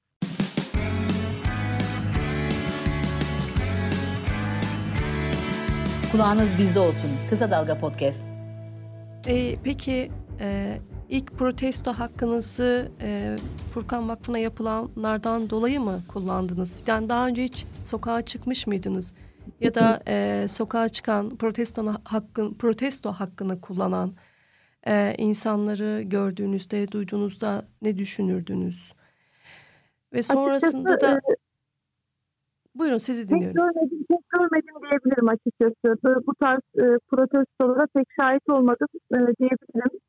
Kulağınız 6.12 6.58
bizde 6.58 6.80
olsun. 6.80 7.10
Kısa 7.30 7.50
Dalga 7.50 7.78
Podcast. 7.78 8.28
E, 9.26 9.56
peki 9.64 10.10
e, 10.40 10.78
ilk 11.08 11.38
protesto 11.38 11.92
hakkınızı 11.92 12.92
e, 13.00 13.36
Furkan 13.70 14.08
Vakfı'na 14.08 14.38
yapılanlardan 14.38 15.50
dolayı 15.50 15.80
mı 15.80 16.02
kullandınız? 16.08 16.82
Yani 16.86 17.08
daha 17.08 17.26
önce 17.26 17.44
hiç 17.44 17.66
sokağa 17.82 18.22
çıkmış 18.22 18.66
mıydınız? 18.66 19.14
ya 19.60 19.74
da 19.74 20.02
e, 20.08 20.46
sokağa 20.48 20.88
çıkan 20.88 21.36
protesto 21.36 21.94
hakkın 22.04 22.54
protesto 22.54 23.12
hakkını 23.12 23.60
kullanan 23.60 24.14
e, 24.86 25.14
insanları 25.18 26.02
gördüğünüzde, 26.04 26.92
duyduğunuzda 26.92 27.64
ne 27.82 27.98
düşünürdünüz? 27.98 28.92
Ve 30.12 30.22
sonrasında 30.22 30.90
Açıkçası, 30.90 31.16
da 31.16 31.20
buyurun 32.74 32.98
sizi 32.98 33.26
Pek 33.26 33.30
dinliyorum. 33.30 33.56
görmedim, 33.56 34.04
pek 34.08 34.30
görmedim 34.38 34.74
diyebilirim 34.82 35.28
açıkçası. 35.28 35.98
Böyle 36.04 36.26
bu 36.26 36.34
tarz 36.34 36.60
e, 36.78 36.98
protestolara 37.10 37.86
pek 37.94 38.06
şahit 38.20 38.50
olmadım 38.50 38.88
e, 39.14 39.16
diyebilirim. 39.16 40.00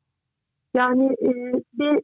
Yani 0.76 1.06
e, 1.22 1.30
bir 1.78 2.02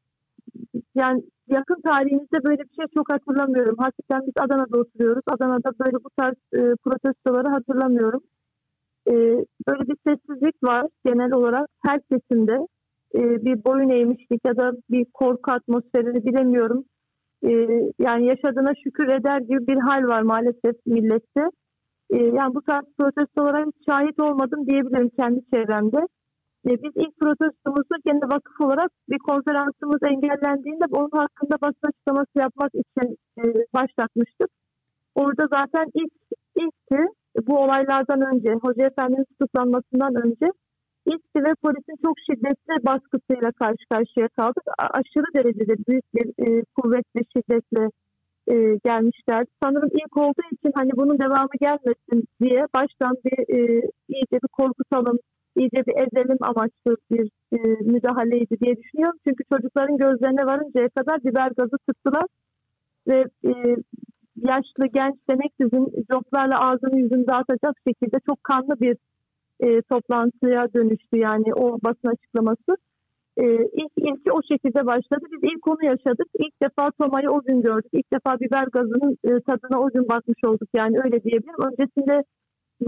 yani 0.95 1.23
yakın 1.49 1.81
tarihimizde 1.81 2.45
böyle 2.45 2.62
bir 2.62 2.75
şey 2.77 2.87
çok 2.95 3.12
hatırlamıyorum. 3.12 3.77
Hakikaten 3.79 4.27
biz 4.27 4.35
Adana'da 4.41 4.79
oturuyoruz. 4.79 5.23
Adana'da 5.27 5.71
böyle 5.81 5.97
bu 6.05 6.11
tarz 6.19 6.37
e, 6.53 6.61
protestoları 6.85 7.49
hatırlamıyorum. 7.49 8.23
E, 9.09 9.12
böyle 9.69 9.83
bir 9.88 9.97
sessizlik 10.07 10.62
var 10.62 10.87
genel 11.07 11.33
olarak 11.33 11.69
her 11.87 12.00
kesimde. 12.00 12.67
E, 13.15 13.45
bir 13.45 13.65
boyun 13.65 13.88
eğmişlik 13.88 14.41
ya 14.47 14.57
da 14.57 14.73
bir 14.91 15.05
korku 15.15 15.53
atmosferini 15.53 16.25
bilemiyorum 16.27 16.85
e, 17.42 17.50
yani 17.99 18.26
yaşadığına 18.26 18.73
şükür 18.85 19.09
eder 19.09 19.40
gibi 19.40 19.66
bir 19.66 19.76
hal 19.76 20.02
var 20.02 20.23
maalesef 20.23 20.76
millette. 20.87 21.42
E, 22.11 22.16
yani 22.16 22.54
bu 22.54 22.62
tarz 22.62 22.85
protestolara 22.99 23.66
hiç 23.66 23.76
şahit 23.88 24.21
olmadım 24.21 24.66
diyebilirim 24.66 25.11
kendi 25.16 25.40
çevremde. 25.54 25.99
E, 26.66 26.71
biz 26.83 26.92
ilk 26.97 27.21
protestomuzu 27.21 27.95
kendi 28.07 28.26
vakıf 28.26 28.61
olarak 28.61 28.90
bir 29.09 29.18
konferansımız 29.18 30.02
engellendiğinde 30.02 30.85
onun 30.92 31.11
hakkında 31.12 31.57
basın 31.62 31.88
açıklaması 31.88 32.38
yapmak 32.38 32.73
için 32.75 33.16
e, 33.38 33.42
başlatmıştık. 33.75 34.50
Orada 35.14 35.47
zaten 35.52 35.87
ilk 35.95 36.12
ilkti 36.57 36.99
bu 37.47 37.59
olaylardan 37.59 38.21
önce, 38.35 38.52
Hoca 38.62 38.87
Efendi'nin 38.87 39.25
tutuklanmasından 39.25 40.14
önce 40.14 40.47
ilkti 41.07 41.38
ve 41.47 41.55
polisin 41.62 41.97
çok 42.02 42.17
şiddetli 42.26 42.87
baskısıyla 42.87 43.52
karşı 43.52 43.85
karşıya 43.90 44.28
kaldık. 44.28 44.64
Aşırı 44.78 45.35
derecede 45.35 45.75
büyük 45.88 46.14
bir 46.14 46.26
e, 46.47 46.64
kuvvet 46.76 47.07
ve 47.17 47.21
şiddetle 47.33 47.90
e, 48.52 48.55
gelmişlerdi. 48.85 49.50
Sanırım 49.62 49.90
ilk 49.93 50.17
olduğu 50.17 50.49
için 50.52 50.73
hani 50.75 50.90
bunun 50.97 51.19
devamı 51.19 51.57
gelmesin 51.61 52.28
diye 52.43 52.67
baştan 52.76 53.14
bir 53.25 53.38
e, 53.57 53.61
iyice 54.09 54.38
bir 54.45 54.49
korkutalım, 54.52 55.19
iyice 55.57 55.87
bir 55.87 55.97
edelim 56.07 56.38
amaçlı 56.40 56.97
bir 57.11 57.31
e, 57.52 57.59
müdahaleydi 57.93 58.61
diye 58.61 58.76
düşünüyorum. 58.76 59.19
Çünkü 59.26 59.45
çocukların 59.52 59.97
gözlerine 59.97 60.47
varıncaya 60.47 60.88
kadar 60.88 61.25
biber 61.25 61.50
gazı 61.57 61.76
sıktılar 61.88 62.26
ve 63.09 63.25
e, 63.45 63.52
yaşlı 64.37 64.87
genç 64.95 65.17
demeksizin 65.31 66.05
coplarla 66.12 66.61
ağzını 66.61 67.00
yüzünü 67.00 67.26
dağıtacak 67.26 67.75
şekilde 67.87 68.17
çok 68.26 68.45
kanlı 68.45 68.81
bir 68.81 68.97
e, 69.61 69.83
toplantıya 69.83 70.73
dönüştü 70.75 71.17
yani 71.17 71.55
o 71.55 71.79
basın 71.85 72.09
açıklaması. 72.09 72.77
E, 73.37 73.45
ilk 73.81 73.93
ilki 73.97 74.33
o 74.33 74.41
şekilde 74.43 74.87
başladı. 74.87 75.25
Biz 75.33 75.50
ilk 75.53 75.69
onu 75.69 75.85
yaşadık. 75.85 76.29
İlk 76.38 76.62
defa 76.62 76.91
Toma'yı 76.91 77.31
o 77.31 77.43
gün 77.43 77.62
gördük. 77.62 77.91
İlk 77.93 78.12
defa 78.12 78.41
biber 78.41 78.67
gazının 78.73 79.17
e, 79.25 79.41
tadına 79.41 79.81
o 79.81 79.91
gün 79.91 80.09
bakmış 80.09 80.45
olduk 80.47 80.69
yani 80.75 80.99
öyle 81.05 81.23
diyebilirim. 81.23 81.65
Öncesinde 81.71 82.25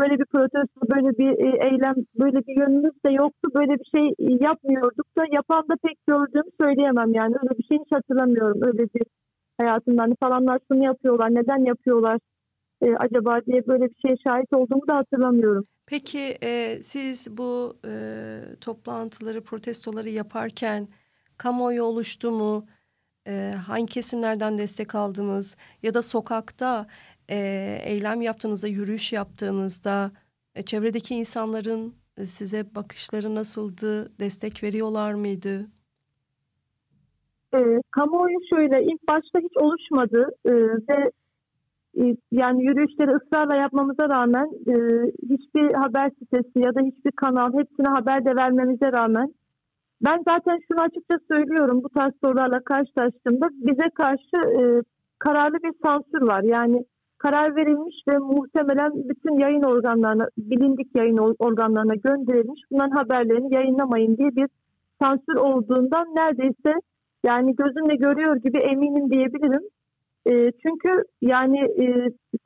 böyle 0.01 0.19
bir 0.19 0.25
protesto, 0.25 0.81
böyle 0.95 1.11
bir 1.19 1.31
e, 1.47 1.69
eylem, 1.69 1.95
böyle 2.19 2.39
bir 2.47 2.57
yönümüz 2.61 3.05
de 3.07 3.11
yoktu. 3.11 3.51
Böyle 3.55 3.73
bir 3.73 3.89
şey 3.95 4.37
yapmıyorduk 4.41 5.07
da 5.19 5.25
yapan 5.33 5.63
da 5.69 5.75
pek 5.83 6.07
gördüğümü 6.07 6.51
söyleyemem 6.61 7.13
yani. 7.15 7.35
Öyle 7.43 7.59
bir 7.59 7.65
şey 7.65 7.79
hiç 7.79 7.93
hatırlamıyorum. 7.93 8.63
Öyle 8.63 8.85
bir 8.95 9.03
hayatımda 9.61 10.03
hani 10.03 10.15
falanlar 10.23 10.59
şunu 10.69 10.85
yapıyorlar, 10.85 11.35
neden 11.35 11.65
yapıyorlar 11.65 12.19
e, 12.83 12.97
acaba 12.97 13.41
diye 13.47 13.67
böyle 13.67 13.85
bir 13.85 13.97
şeye 14.07 14.17
şahit 14.27 14.53
olduğumu 14.53 14.89
da 14.89 14.97
hatırlamıyorum. 14.97 15.65
Peki 15.91 16.37
e, 16.43 16.83
siz 16.83 17.39
bu 17.39 17.79
e, 17.87 17.93
toplantıları, 18.61 19.45
protestoları 19.45 20.09
yaparken 20.09 20.89
kamuoyu 21.39 21.83
oluştu 21.83 22.31
mu? 22.31 22.67
E, 23.27 23.55
hangi 23.67 23.87
kesimlerden 23.87 24.59
destek 24.59 24.95
aldınız? 24.95 25.57
Ya 25.83 25.95
da 25.95 26.03
sokakta 26.03 26.87
e, 27.31 27.37
eylem 27.85 28.23
yaptığınızda, 28.23 28.69
yürüyüş 28.69 29.13
yaptığınızda 29.13 30.13
e, 30.55 30.63
çevredeki 30.63 31.15
insanların 31.15 31.95
e, 32.17 32.27
size 32.27 32.75
bakışları 32.75 33.35
nasıldı? 33.35 34.19
Destek 34.21 34.63
veriyorlar 34.63 35.15
mıydı? 35.15 35.67
E, 37.55 37.59
kamuoyu 37.91 38.39
şöyle 38.51 38.85
ilk 38.85 39.09
başta 39.09 39.39
hiç 39.39 39.57
oluşmadı 39.57 40.29
e, 40.45 40.51
ve 40.51 41.11
yani 42.31 42.65
yürüyüşleri 42.65 43.11
ısrarla 43.11 43.55
yapmamıza 43.55 44.09
rağmen 44.09 44.47
e, 44.67 44.75
hiçbir 45.31 45.75
haber 45.75 46.11
sitesi 46.11 46.59
ya 46.59 46.75
da 46.75 46.81
hiçbir 46.81 47.11
kanal 47.11 47.53
hepsine 47.53 47.89
haber 47.89 48.25
de 48.25 48.37
vermemize 48.37 48.93
rağmen 48.93 49.35
ben 50.05 50.23
zaten 50.29 50.59
şunu 50.69 50.83
açıkça 50.83 51.19
söylüyorum 51.29 51.83
bu 51.85 51.89
tarz 51.89 52.13
sorularla 52.25 52.61
karşılaştığımda 52.61 53.49
bize 53.53 53.91
karşı 53.95 54.37
e, 54.61 54.83
kararlı 55.19 55.57
bir 55.63 55.73
sansür 55.83 56.23
var. 56.23 56.43
Yani 56.43 56.85
karar 57.19 57.57
verilmiş 57.57 57.97
ve 58.09 58.19
muhtemelen 58.19 58.93
bütün 58.95 59.39
yayın 59.39 59.63
organlarına, 59.63 60.29
bilindik 60.39 60.97
yayın 60.97 61.37
organlarına 61.39 61.95
gönderilmiş. 61.95 62.61
Bunların 62.71 62.97
haberlerini 62.97 63.55
yayınlamayın 63.55 64.17
diye 64.17 64.31
bir 64.37 64.49
sansür 65.03 65.35
olduğundan 65.35 66.07
neredeyse 66.17 66.81
yani 67.27 67.57
gözümle 67.57 67.95
görüyor 67.95 68.37
gibi 68.37 68.59
eminim 68.59 69.11
diyebilirim. 69.11 69.63
E, 70.27 70.33
çünkü 70.63 71.05
yani 71.21 71.59
e, 71.59 71.87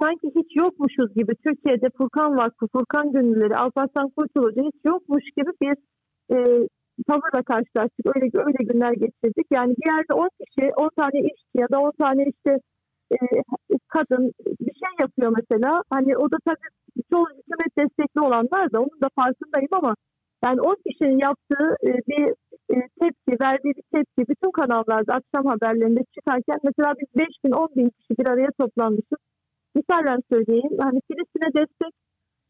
sanki 0.03 0.29
hiç 0.37 0.57
yokmuşuz 0.57 1.15
gibi 1.15 1.33
Türkiye'de 1.45 1.89
Furkan 1.99 2.37
Vakfı, 2.37 2.67
Furkan 2.73 3.13
Gönülleri, 3.13 3.57
Alparslan 3.57 4.09
Kurtulucu 4.17 4.63
hiç 4.63 4.85
yokmuş 4.85 5.25
gibi 5.37 5.51
bir 5.63 5.77
e, 6.35 6.69
tavırla 7.09 7.43
karşılaştık. 7.43 8.07
Öyle 8.17 8.31
öyle 8.35 8.65
günler 8.73 8.93
geçirdik. 8.93 9.47
Yani 9.51 9.75
bir 9.79 9.93
yerde 9.93 10.15
10 10.15 10.29
kişi, 10.41 10.73
10 10.77 10.91
tane 10.99 11.19
işçi 11.21 11.59
ya 11.59 11.69
da 11.73 11.81
10 11.81 11.93
tane 11.99 12.25
işte 12.35 12.59
e, 13.13 13.17
kadın 13.89 14.33
bir 14.61 14.75
şey 14.83 14.93
yapıyor 15.01 15.33
mesela. 15.39 15.83
Hani 15.91 16.17
o 16.17 16.31
da 16.31 16.37
tabii 16.47 17.03
çoğu 17.13 17.27
hükümet 17.31 17.79
destekli 17.79 18.21
olanlar 18.21 18.73
da 18.73 18.79
onun 18.81 19.01
da 19.03 19.09
farkındayım 19.17 19.69
ama 19.73 19.95
yani 20.45 20.61
10 20.61 20.77
kişinin 20.87 21.19
yaptığı 21.19 21.77
e, 21.87 21.91
bir 22.09 22.35
e, 22.71 22.75
tepki, 23.01 23.45
verdiği 23.45 23.73
bir 23.79 23.87
tepki 23.95 24.29
bütün 24.29 24.51
kanallarda 24.51 25.15
akşam 25.15 25.47
haberlerinde 25.53 26.01
çıkarken 26.15 26.59
mesela 26.65 26.95
biz 27.01 27.09
5 27.17 27.27
bin 27.45 27.53
10 27.53 27.69
bin 27.77 27.91
kişi 27.91 28.19
bir 28.19 28.29
araya 28.29 28.51
toplanmışız. 28.61 29.19
Misalen 29.75 30.21
söyleyeyim 30.31 30.77
hani 30.81 31.01
Filistin'e 31.09 31.55
destek 31.55 31.93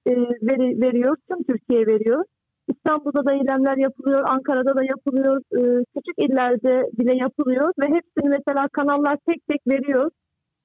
e, 0.07 0.13
veri, 0.49 0.81
veriyor, 0.81 1.17
tüm 1.29 1.43
Türkiye 1.45 1.87
veriyor. 1.87 2.25
İstanbul'da 2.69 3.25
da 3.25 3.33
eylemler 3.35 3.77
yapılıyor, 3.77 4.25
Ankara'da 4.29 4.75
da 4.75 4.85
yapılıyor, 4.85 5.37
e, 5.59 5.85
küçük 5.95 6.19
illerde 6.19 6.83
bile 6.99 7.15
yapılıyor 7.17 7.73
ve 7.81 7.87
hepsini 7.87 8.29
mesela 8.29 8.69
kanallar 8.73 9.19
tek 9.27 9.47
tek 9.49 9.61
veriyor. 9.69 10.11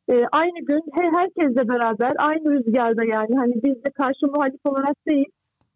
E, 0.10 0.26
aynı 0.32 0.66
gün 0.66 0.82
he, 0.96 1.04
herkesle 1.18 1.70
beraber, 1.70 2.14
aynı 2.18 2.52
rüzgarda 2.52 3.04
yani 3.04 3.36
hani 3.36 3.54
biz 3.64 3.84
de 3.86 3.90
karşı 3.96 4.28
muhalif 4.28 4.66
olarak 4.66 4.96
değil, 5.08 5.28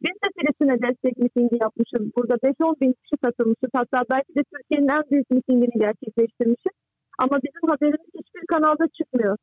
biz 0.04 0.16
de 0.24 0.28
Filistin'e 0.36 0.78
destek 0.88 1.18
mitingi 1.18 1.58
yapmışız. 1.62 2.04
Burada 2.16 2.36
5-10 2.36 2.82
bin 2.82 2.94
kişi 2.94 3.18
katılmışız. 3.24 3.72
Hatta 3.74 4.04
belki 4.12 4.36
de 4.36 4.42
Türkiye'nin 4.52 4.90
en 4.98 5.04
büyük 5.12 5.30
mitingini 5.32 5.76
gerçekleştirmişiz. 5.86 6.76
Ama 7.20 7.36
bizim 7.46 7.70
haberimiz 7.70 8.10
hiçbir 8.20 8.46
kanalda 8.54 8.88
çıkmıyor. 8.98 9.38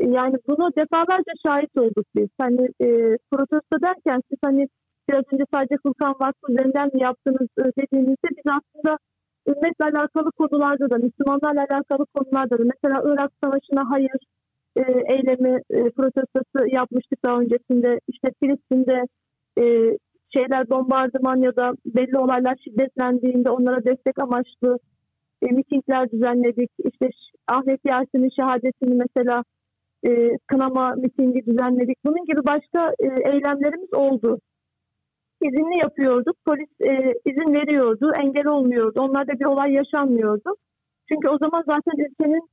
Yani 0.00 0.36
bunu 0.48 0.70
defalarca 0.76 1.32
şahit 1.46 1.78
olduk 1.78 2.06
biz. 2.16 2.28
Hani 2.40 2.62
e, 2.86 2.88
protesto 3.30 3.76
derken 3.82 4.20
siz 4.28 4.38
hani 4.44 4.68
biraz 5.08 5.24
önce 5.32 5.44
sadece 5.54 5.76
Furkan 5.82 6.14
Vakfı 6.20 6.52
üzerinden 6.52 6.88
mi 6.94 7.02
yaptınız 7.02 7.48
e, 7.58 7.64
dediğinizde 7.78 8.28
biz 8.36 8.46
aslında 8.58 8.98
ümmetle 9.48 9.84
alakalı 9.84 10.30
konularda 10.32 10.90
da, 10.90 10.96
Müslümanlarla 10.96 11.66
alakalı 11.70 12.06
konularda 12.14 12.58
da 12.58 12.64
mesela 12.64 13.02
Irak 13.04 13.30
Savaşı'na 13.42 13.90
hayır 13.90 14.20
e, 14.76 14.82
eylemi 15.14 15.60
e, 15.70 15.90
protestosu 15.90 16.58
yapmıştık 16.66 17.24
daha 17.24 17.40
öncesinde. 17.40 18.00
İşte 18.08 18.28
Filistin'de 18.40 19.02
e, 19.60 19.64
şeyler 20.34 20.70
bombardıman 20.70 21.36
ya 21.36 21.56
da 21.56 21.72
belli 21.86 22.18
olaylar 22.18 22.56
şiddetlendiğinde 22.64 23.50
onlara 23.50 23.84
destek 23.84 24.18
amaçlı 24.18 24.78
e, 25.42 25.46
mitingler 25.46 26.10
düzenledik. 26.10 26.70
İşte 26.78 27.10
Ahmet 27.48 27.80
Yasin'in 27.84 28.30
şehadetini 28.36 28.94
mesela 28.94 29.44
e, 30.06 30.30
kınama 30.46 30.94
mitingi 30.94 31.46
düzenledik. 31.46 31.98
Bunun 32.04 32.24
gibi 32.24 32.40
başka 32.46 32.92
e, 32.98 33.06
eylemlerimiz 33.30 33.94
oldu. 33.94 34.38
İzinli 35.42 35.78
yapıyorduk. 35.78 36.36
Polis 36.46 36.70
e, 36.80 37.14
izin 37.24 37.54
veriyordu. 37.54 38.12
Engel 38.22 38.46
olmuyordu. 38.46 39.00
Onlarda 39.00 39.32
bir 39.32 39.44
olay 39.44 39.72
yaşanmıyordu. 39.72 40.54
Çünkü 41.12 41.28
o 41.28 41.38
zaman 41.38 41.62
zaten 41.66 42.04
ülkenin 42.04 42.48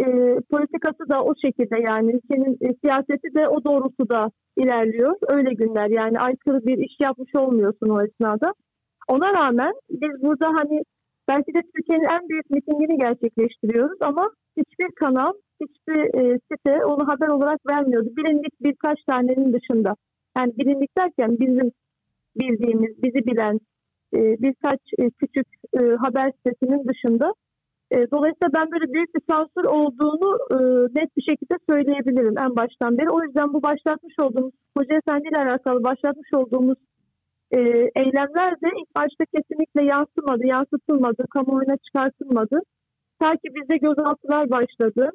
e, 0.00 0.04
politikası 0.50 1.08
da 1.08 1.24
o 1.24 1.34
şekilde 1.44 1.76
yani 1.88 2.12
ülkenin 2.12 2.56
e, 2.60 2.74
siyaseti 2.84 3.34
de 3.34 3.48
o 3.48 3.64
doğrultuda 3.64 4.30
ilerliyor. 4.56 5.16
Öyle 5.28 5.54
günler 5.54 5.88
yani 5.88 6.18
aykırı 6.18 6.66
bir 6.66 6.78
iş 6.78 6.96
yapmış 7.00 7.34
olmuyorsun 7.34 7.88
o 7.88 8.02
esnada. 8.02 8.52
Ona 9.08 9.32
rağmen 9.32 9.72
biz 9.90 10.22
burada 10.22 10.46
hani 10.46 10.82
belki 11.28 11.54
de 11.54 11.62
Türkiye'nin 11.76 12.08
en 12.14 12.28
büyük 12.28 12.50
mitingini 12.50 12.98
gerçekleştiriyoruz 12.98 13.98
ama 14.00 14.30
hiçbir 14.56 14.90
kanal 14.94 15.32
hiçbir 15.60 16.20
e, 16.20 16.38
site 16.52 16.84
onu 16.84 17.08
haber 17.08 17.28
olarak 17.28 17.60
vermiyordu. 17.70 18.08
Bilindik 18.16 18.60
birkaç 18.60 18.98
tanenin 19.04 19.52
dışında. 19.52 19.94
Yani 20.38 20.52
bilindik 20.58 20.98
derken 20.98 21.40
bizim 21.40 21.72
bildiğimiz, 22.36 23.02
bizi 23.02 23.26
bilen 23.26 23.60
e, 24.14 24.18
birkaç 24.18 24.80
e, 24.98 25.10
küçük 25.10 25.46
e, 25.80 25.80
haber 25.80 26.32
sitesinin 26.32 26.88
dışında. 26.88 27.34
E, 27.90 27.96
dolayısıyla 28.10 28.48
ben 28.54 28.70
böyle 28.72 28.92
büyük 28.92 29.14
bir 29.14 29.22
sansür 29.30 29.64
olduğunu 29.64 30.38
e, 30.50 30.56
net 31.00 31.16
bir 31.16 31.22
şekilde 31.22 31.54
söyleyebilirim 31.70 32.38
en 32.38 32.56
baştan 32.56 32.98
beri. 32.98 33.10
O 33.10 33.22
yüzden 33.22 33.52
bu 33.52 33.62
başlatmış 33.62 34.14
olduğumuz, 34.20 34.52
Hoca 34.76 34.96
Efendi 34.96 35.28
ile 35.28 35.42
alakalı 35.42 35.84
başlatmış 35.84 36.28
olduğumuz 36.34 36.78
e, 37.50 37.58
eylemler 37.96 38.52
de 38.62 38.68
ilk 38.80 38.96
başta 38.96 39.24
kesinlikle 39.34 39.84
yansımadı, 39.84 40.46
yansıtılmadı, 40.46 41.26
kamuoyuna 41.30 41.76
çıkartılmadı. 41.76 42.60
Ta 43.20 43.32
ki 43.32 43.48
bizde 43.54 43.76
gözaltılar 43.76 44.50
başladı. 44.50 45.10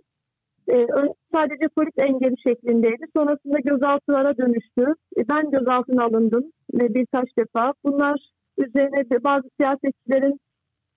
E, 0.69 0.87
sadece 1.31 1.67
polis 1.75 1.93
engeli 1.97 2.35
şeklindeydi. 2.47 3.05
Sonrasında 3.15 3.59
gözaltılara 3.59 4.37
dönüştü. 4.37 4.93
Ben 5.31 5.51
gözaltına 5.51 6.03
alındım 6.03 6.43
e, 6.73 6.93
birkaç 6.93 7.37
defa. 7.37 7.73
Bunlar 7.85 8.19
üzerine 8.57 9.23
bazı 9.23 9.47
siyasetçilerin 9.59 10.39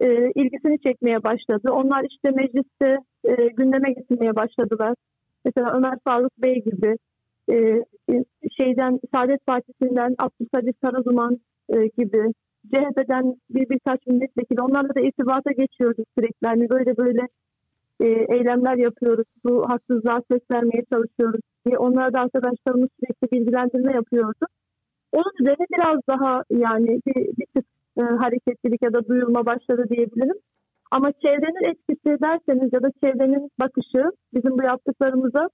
e, 0.00 0.30
ilgisini 0.34 0.78
çekmeye 0.80 1.22
başladı. 1.24 1.68
Onlar 1.72 2.04
işte 2.10 2.30
mecliste 2.30 2.96
e, 3.24 3.34
gündeme 3.46 3.92
getirmeye 3.92 4.36
başladılar. 4.36 4.94
Mesela 5.44 5.72
Ömer 5.76 5.98
Faruk 6.04 6.38
Bey 6.38 6.64
gibi 6.64 6.96
e, 7.50 7.84
şeyden 8.56 9.00
Saadet 9.14 9.46
Partisi'nden 9.46 10.14
Abdülkadir 10.18 10.74
Karaduman 10.82 11.38
e, 11.68 11.76
gibi 11.86 12.32
CHP'den 12.74 13.34
bir 13.50 13.68
birkaç 13.68 14.06
milletvekili 14.06 14.62
onlarla 14.62 14.94
da 14.94 15.00
irtibata 15.00 15.52
geçiyorduk 15.52 16.06
sürekli. 16.18 16.44
Yani 16.44 16.70
böyle 16.70 16.96
böyle 16.96 17.28
e, 18.00 18.06
eylemler 18.06 18.76
yapıyoruz. 18.76 19.26
Bu 19.44 19.68
haksızlığa 19.68 20.22
ses 20.30 20.42
vermeye 20.52 20.84
çalışıyoruz 20.92 21.40
diye. 21.66 21.78
Onlara 21.78 22.12
da 22.12 22.20
arkadaşlarımız 22.20 22.88
sürekli 23.00 23.38
bilgilendirme 23.38 23.92
yapıyordu. 23.92 24.46
Onun 25.12 25.32
üzerine 25.40 25.66
biraz 25.76 26.00
daha 26.08 26.42
yani 26.50 27.00
bir, 27.06 27.14
bir 27.14 27.46
tık 27.56 27.65
e, 27.98 28.02
hareketlilik 28.02 28.82
ya 28.82 28.92
da 28.92 29.08
duyulma 29.08 29.46
başladı 29.46 29.84
diyebilirim. 29.90 30.36
Ama 30.90 31.12
çevrenin 31.12 31.70
etkisi 31.70 32.22
derseniz 32.22 32.72
ya 32.72 32.82
da 32.82 32.90
çevrenin 33.04 33.50
bakışı 33.60 34.10
bizim 34.34 34.58
bu 34.58 34.62
yaptıklarımıza 34.62 35.48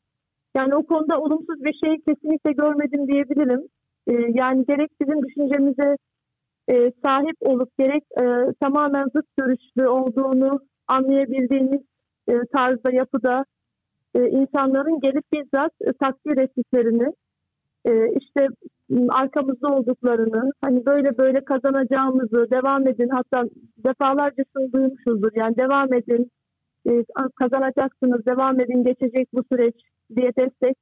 yani 0.57 0.75
o 0.75 0.87
konuda 0.87 1.21
olumsuz 1.21 1.65
bir 1.65 1.75
şey 1.85 1.97
kesinlikle 2.09 2.53
görmedim 2.53 3.09
diyebilirim. 3.09 3.63
E, 4.07 4.13
yani 4.35 4.65
gerek 4.67 4.91
bizim 5.01 5.23
düşüncemize 5.23 5.97
e, 6.69 6.93
sahip 7.05 7.37
olup 7.41 7.79
gerek 7.79 8.03
e, 8.21 8.25
tamamen 8.61 9.05
zıt 9.05 9.27
görüşlü 9.37 9.89
olduğunu 9.89 10.61
anlayabildiğimiz 10.89 11.81
e, 12.29 12.33
tarzda 12.53 12.93
yapıda 12.93 13.45
e, 14.15 14.29
insanların 14.29 15.01
gelip 15.01 15.33
bizzat 15.33 15.73
e, 15.81 15.93
takdir 15.93 16.37
ettiklerini 16.39 17.13
e, 17.87 17.93
işte 18.21 18.49
arkamızda 19.09 19.69
olduklarını 19.69 20.53
hani 20.61 20.87
böyle 20.87 21.19
böyle 21.19 21.45
kazanacağımızı 21.45 22.51
devam 22.51 22.89
edin. 22.89 23.09
Hatta 23.09 23.45
defalarca 23.85 24.45
şunu 24.57 24.73
duymuşuzdur 24.73 25.31
yani 25.35 25.57
devam 25.57 25.95
edin 25.95 26.31
e, 26.89 27.05
kazanacaksınız 27.37 28.27
devam 28.27 28.61
edin 28.61 28.85
geçecek 28.85 29.29
bu 29.33 29.43
süreç 29.53 29.75
diye 30.17 30.31
destek. 30.39 30.77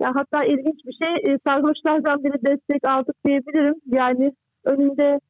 Ya 0.00 0.14
hatta 0.14 0.44
ilginç 0.44 0.84
bir 0.86 0.96
şey 1.04 1.32
e, 1.32 1.38
sarhoşlardan 1.46 2.24
biri 2.24 2.46
destek 2.46 2.88
aldık 2.88 3.16
diyebilirim. 3.26 3.74
Yani 3.86 4.32
önünde 4.64 5.20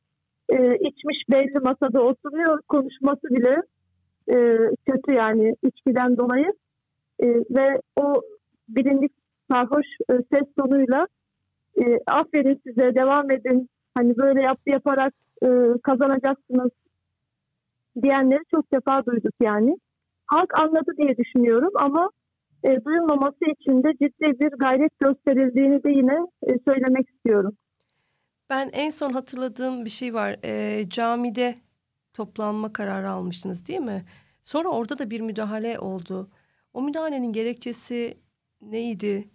e, 0.48 0.76
içmiş 0.76 1.18
belli 1.32 1.58
masada 1.58 2.02
oturuyor 2.02 2.60
konuşması 2.68 3.28
bile 3.30 3.62
e, 4.28 4.36
kötü 4.86 5.14
yani 5.14 5.54
içkiden 5.62 6.16
dolayı. 6.16 6.52
Ve 7.50 7.80
o 7.96 8.12
bilindik 8.68 9.12
sarhoş 9.50 9.86
e, 10.10 10.14
ses 10.32 10.54
tonuyla 10.58 11.06
e, 11.76 11.84
aferin 12.06 12.60
size 12.66 12.94
devam 12.94 13.30
edin 13.30 13.68
hani 13.94 14.16
böyle 14.16 14.42
yap 14.42 14.60
yaparak 14.66 15.14
e, 15.42 15.48
kazanacaksınız 15.82 16.70
diyenleri 18.02 18.42
çok 18.50 18.72
defa 18.72 19.06
duyduk 19.06 19.34
yani. 19.42 19.76
Halk 20.26 20.58
anladı 20.58 20.90
diye 20.96 21.16
düşünüyorum 21.16 21.72
ama 21.80 22.10
e, 22.64 22.84
duyulmaması 22.84 23.44
için 23.58 23.82
de 23.82 23.92
ciddi 23.92 24.40
bir 24.40 24.50
gayret 24.58 24.98
gösterildiğini 24.98 25.82
de 25.84 25.90
yine 25.90 26.26
e, 26.42 26.58
söylemek 26.68 27.10
istiyorum. 27.10 27.56
Ben 28.50 28.70
en 28.72 28.90
son 28.90 29.12
hatırladığım 29.12 29.84
bir 29.84 29.90
şey 29.90 30.14
var. 30.14 30.36
E, 30.44 30.84
camide 30.88 31.54
toplanma 32.14 32.72
kararı 32.72 33.10
almıştınız 33.10 33.68
değil 33.68 33.80
mi? 33.80 34.04
Sonra 34.42 34.68
orada 34.68 34.98
da 34.98 35.10
bir 35.10 35.20
müdahale 35.20 35.78
oldu. 35.78 36.30
O 36.74 36.82
müdahalenin 36.82 37.32
gerekçesi 37.32 38.18
neydi? 38.62 39.28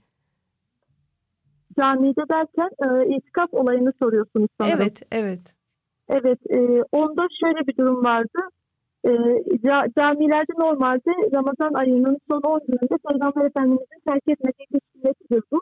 Camide 1.79 2.29
derken 2.29 2.69
e, 2.85 3.15
itikaf 3.15 3.53
olayını 3.53 3.93
soruyorsunuz 3.99 4.47
sanırım. 4.59 4.77
Evet, 4.81 5.01
evet. 5.11 5.55
Evet, 6.09 6.39
e, 6.49 6.83
onda 6.91 7.27
şöyle 7.43 7.67
bir 7.67 7.77
durum 7.77 8.03
vardı. 8.03 8.39
E, 9.05 9.11
camilerde 9.97 10.53
normalde 10.57 11.11
Ramazan 11.33 11.73
ayının 11.73 12.17
son 12.31 12.41
10 12.41 12.59
gününde 12.67 12.97
Peygamber 13.09 13.45
Efendimiz'in 13.45 14.01
terk 14.07 14.23
etmediği 14.27 14.67
bir 14.73 14.81
sünnetidir 14.93 15.43
bu. 15.51 15.61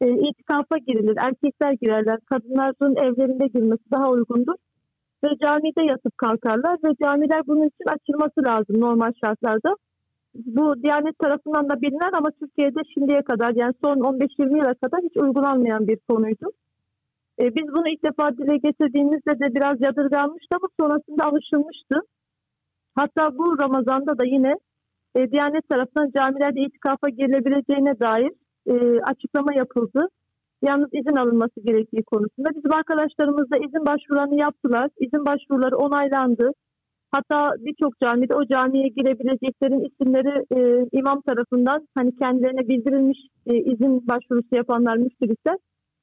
E, 0.00 0.06
itikafa 0.28 0.78
girilir, 0.78 1.16
erkekler 1.20 1.72
girerler, 1.72 2.18
kadınların 2.30 2.96
evlerinde 2.96 3.46
girmesi 3.46 3.90
daha 3.92 4.10
uygundur. 4.10 4.54
Ve 5.24 5.28
camide 5.42 5.82
yatıp 5.82 6.18
kalkarlar 6.18 6.78
ve 6.84 6.94
camiler 7.04 7.46
bunun 7.46 7.62
için 7.62 7.84
açılması 7.88 8.44
lazım 8.46 8.80
normal 8.80 9.12
şartlarda. 9.24 9.76
Bu 10.34 10.82
Diyanet 10.82 11.18
tarafından 11.18 11.68
da 11.68 11.82
bilinen 11.82 12.12
ama 12.12 12.30
Türkiye'de 12.30 12.80
şimdiye 12.94 13.22
kadar 13.22 13.52
yani 13.54 13.74
son 13.84 13.96
15-20 13.96 14.58
yıla 14.58 14.74
kadar 14.74 15.00
hiç 15.02 15.16
uygulanmayan 15.16 15.88
bir 15.88 15.98
konuydu. 16.08 16.50
E, 17.40 17.54
biz 17.54 17.64
bunu 17.74 17.88
ilk 17.88 18.04
defa 18.04 18.36
dile 18.36 18.56
getirdiğimizde 18.56 19.38
de 19.40 19.54
biraz 19.54 19.80
yadırganmıştı 19.80 20.56
ama 20.56 20.68
sonrasında 20.80 21.24
alışılmıştı. 21.24 22.00
Hatta 22.94 23.38
bu 23.38 23.58
Ramazan'da 23.62 24.18
da 24.18 24.24
yine 24.24 24.54
e, 25.14 25.30
Diyanet 25.30 25.68
tarafından 25.68 26.10
camilerde 26.16 26.60
itikafa 26.60 27.08
girilebileceğine 27.08 28.00
dair 28.00 28.32
e, 28.66 29.00
açıklama 29.00 29.54
yapıldı. 29.54 30.08
Yalnız 30.62 30.88
izin 30.92 31.16
alınması 31.16 31.60
gerektiği 31.64 32.02
konusunda. 32.02 32.48
Bizim 32.56 32.74
arkadaşlarımız 32.74 33.50
da 33.50 33.56
izin 33.56 33.86
başvurularını 33.86 34.40
yaptılar. 34.40 34.90
İzin 34.98 35.26
başvuruları 35.26 35.76
onaylandı. 35.76 36.52
Hatta 37.12 37.52
birçok 37.58 38.00
camide 38.00 38.34
o 38.34 38.46
camiye 38.46 38.88
girebileceklerin 38.88 39.84
isimleri 39.88 40.44
e, 40.56 40.88
imam 40.92 41.20
tarafından 41.20 41.88
hani 41.94 42.16
kendilerine 42.16 42.68
bildirilmiş 42.68 43.18
e, 43.46 43.54
izin 43.56 44.08
başvurusu 44.08 44.56
yapanlar 44.56 44.96
müftülükler 44.96 45.56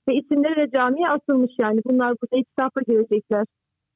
ve 0.09 0.15
isimleri 0.15 0.55
de 0.55 0.71
camiye 0.75 1.09
asılmış 1.09 1.51
yani. 1.59 1.81
Bunlar 1.85 2.09
burada 2.21 2.37
itikafa 2.37 2.81
girecekler. 2.87 3.45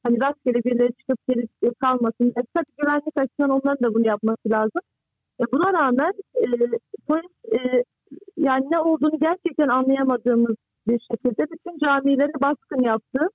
Hani 0.03 0.17
rastgele 0.23 0.63
birileri 0.63 0.93
çıkıp 0.93 1.17
gelip 1.29 1.49
e, 1.63 1.67
kalmasın. 1.83 2.27
E, 2.27 2.41
tabii 2.53 2.73
güvenlik 2.77 3.19
açısından 3.19 3.49
onların 3.49 3.83
da 3.83 3.93
bunu 3.93 4.07
yapması 4.07 4.49
lazım. 4.49 4.81
E, 5.41 5.43
buna 5.51 5.73
rağmen 5.73 6.13
e, 6.35 6.47
polis 7.07 7.31
e, 7.51 7.83
yani 8.37 8.65
ne 8.71 8.79
olduğunu 8.79 9.19
gerçekten 9.19 9.67
anlayamadığımız 9.67 10.55
bir 10.87 10.99
şekilde 11.11 11.43
bütün 11.51 11.77
camileri 11.85 12.33
baskın 12.41 12.83
yaptı 12.83 13.27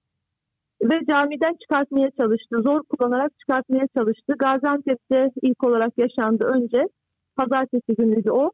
ve 0.83 1.01
camiden 1.09 1.55
çıkartmaya 1.63 2.11
çalıştı. 2.11 2.63
Zor 2.63 2.83
kullanarak 2.83 3.39
çıkartmaya 3.41 3.87
çalıştı. 3.97 4.35
Gaziantep'te 4.39 5.31
ilk 5.43 5.65
olarak 5.65 5.93
yaşandı 5.99 6.45
önce. 6.45 6.83
Pazartesi 7.37 7.95
günüydü 7.99 8.31
o. 8.31 8.51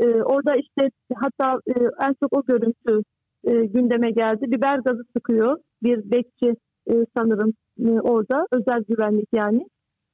Ee, 0.00 0.06
orada 0.06 0.56
işte 0.56 0.88
hatta 1.14 1.60
e, 1.66 1.74
en 2.06 2.14
çok 2.20 2.32
o 2.32 2.42
görüntü 2.44 3.02
e, 3.44 3.52
gündeme 3.66 4.10
geldi. 4.10 4.52
Biber 4.52 4.78
gazı 4.78 5.02
sıkıyor. 5.16 5.58
Bir 5.82 6.10
bekçi 6.10 6.54
e, 6.90 6.94
sanırım 7.16 7.52
e, 7.80 7.90
orada. 8.00 8.46
Özel 8.52 8.82
güvenlik 8.88 9.28
yani. 9.32 9.66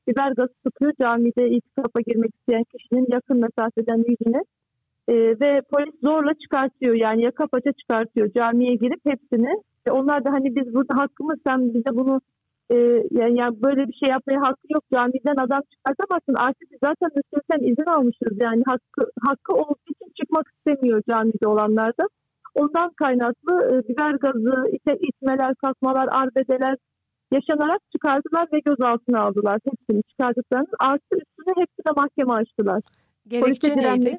Biber 0.09 0.33
gazı 0.33 0.55
sıkıyor. 0.67 0.93
Camide 1.01 1.49
itikafa 1.51 2.01
girmek 2.07 2.35
isteyen 2.35 2.65
kişinin 2.65 3.07
yakın 3.09 3.41
mesafeden 3.41 4.05
yüzüne. 4.09 4.43
E, 5.09 5.15
ve 5.15 5.63
polis 5.71 6.01
zorla 6.03 6.35
çıkartıyor 6.35 6.95
yani 6.95 7.25
yaka 7.25 7.47
paça 7.47 7.73
çıkartıyor 7.73 8.33
camiye 8.33 8.75
girip 8.75 9.01
hepsini 9.05 9.63
onlar 9.91 10.25
da 10.25 10.31
hani 10.33 10.57
biz 10.57 10.75
burada 10.75 10.95
hakkımız 11.03 11.39
sen 11.47 11.75
bize 11.75 11.91
bunu 11.93 12.21
e, 12.71 12.77
yani, 13.11 13.39
yani 13.39 13.63
böyle 13.63 13.89
bir 13.89 13.93
şey 13.93 14.09
yapmaya 14.09 14.41
hakkı 14.41 14.67
yok 14.75 14.85
camiden 14.93 15.37
adam 15.37 15.63
çıkartamazsın 15.73 16.35
artık 16.35 16.71
biz 16.73 16.79
zaten 16.83 17.11
müstesden 17.17 17.73
izin 17.73 17.91
almışız 17.97 18.35
yani 18.41 18.63
hakkı, 18.67 19.11
hakkı 19.23 19.55
olduğu 19.55 19.91
için 19.91 20.13
çıkmak 20.21 20.47
istemiyor 20.49 21.03
camide 21.11 21.47
olanlar 21.47 21.91
da. 22.01 22.05
Ondan 22.55 22.91
kaynaklı 22.93 23.55
e, 23.73 23.89
biber 23.89 24.15
gazı, 24.15 24.69
ite, 24.73 24.99
itmeler, 25.07 25.55
kalkmalar, 25.55 26.09
arbedeler 26.11 26.77
yaşanarak 27.33 27.81
çıkardılar 27.93 28.49
ve 28.53 28.61
gözaltına 28.61 29.21
aldılar. 29.21 29.61
Hepsini 29.71 30.03
çıkardıklarını 30.03 30.69
artı 30.81 31.13
üstüne 31.13 31.53
hepsine 31.63 31.93
mahkeme 31.97 32.33
açtılar. 32.33 32.81
Gerekçe 33.29 33.75
Polise 33.75 33.95
neydi? 33.95 34.19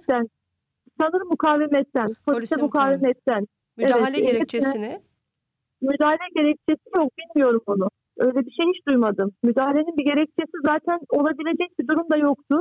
Sanırım 1.02 1.28
mukavemetten, 1.30 2.08
polise 2.08 2.24
Polise 2.26 2.62
mukavemetten. 2.62 3.48
Müdahale 3.78 4.18
Evet, 4.18 4.32
gerekçesini? 4.32 5.02
Müdahale 5.82 6.28
gerekçesi 6.36 6.90
yok 6.98 7.12
bilmiyorum 7.18 7.62
onu. 7.68 7.88
Öyle 8.18 8.40
bir 8.46 8.52
şey 8.52 8.66
hiç 8.74 8.88
duymadım. 8.88 9.32
Müdahalenin 9.44 9.98
bir 9.98 10.06
gerekçesi 10.06 10.58
zaten 10.66 11.00
olabilecek 11.10 11.80
bir 11.80 11.88
durum 11.88 12.10
da 12.12 12.18
yoktu. 12.18 12.56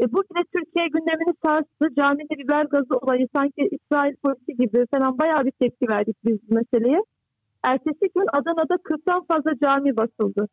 E, 0.00 0.12
bu 0.12 0.22
bile 0.22 0.44
Türkiye 0.54 0.86
gündemini 0.88 1.34
sarstı. 1.44 1.94
Camide 2.00 2.38
biber 2.38 2.64
gazı 2.64 2.96
olayı 3.02 3.26
sanki 3.36 3.68
İsrail 3.70 4.16
polisi 4.16 4.52
gibi 4.58 4.86
falan 4.94 5.18
bayağı 5.18 5.44
bir 5.44 5.50
tepki 5.50 5.86
verdik 5.90 6.16
biz 6.24 6.38
bu 6.50 6.54
meseleye. 6.54 7.00
Ertesi 7.64 8.06
gün 8.14 8.26
Adana'da 8.32 8.74
40'tan 8.74 9.26
fazla 9.26 9.50
cami 9.64 9.96
basıldı. 9.96 10.48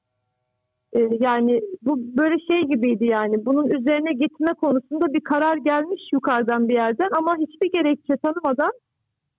E, 0.93 0.99
yani 1.19 1.61
bu 1.81 1.97
böyle 2.17 2.35
şey 2.39 2.61
gibiydi 2.61 3.05
yani. 3.05 3.45
Bunun 3.45 3.67
üzerine 3.69 4.13
gitme 4.13 4.53
konusunda 4.61 5.13
bir 5.13 5.21
karar 5.21 5.57
gelmiş 5.57 6.01
yukarıdan 6.13 6.69
bir 6.69 6.73
yerden 6.73 7.09
ama 7.17 7.35
hiçbir 7.37 7.71
gerekçe 7.71 8.13
tanımadan 8.23 8.71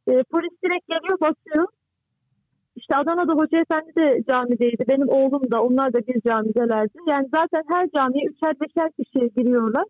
e, 0.09 0.13
polis 0.23 0.63
direkt 0.65 0.89
geliyor 0.89 1.21
basıyor. 1.21 1.67
İşte 2.81 2.97
Adana'da 2.97 3.33
Hoca 3.33 3.59
Efendi 3.61 3.95
de 3.97 4.23
camideydi. 4.29 4.85
Benim 4.89 5.09
oğlum 5.09 5.51
da 5.51 5.63
onlar 5.63 5.93
da 5.93 5.99
bir 5.99 6.21
camidelerdi. 6.21 6.99
Yani 7.09 7.29
zaten 7.35 7.63
her 7.69 7.89
camiye 7.97 8.25
üçer 8.27 8.55
beşer 8.61 8.91
kişi 8.93 9.31
giriyorlar. 9.37 9.85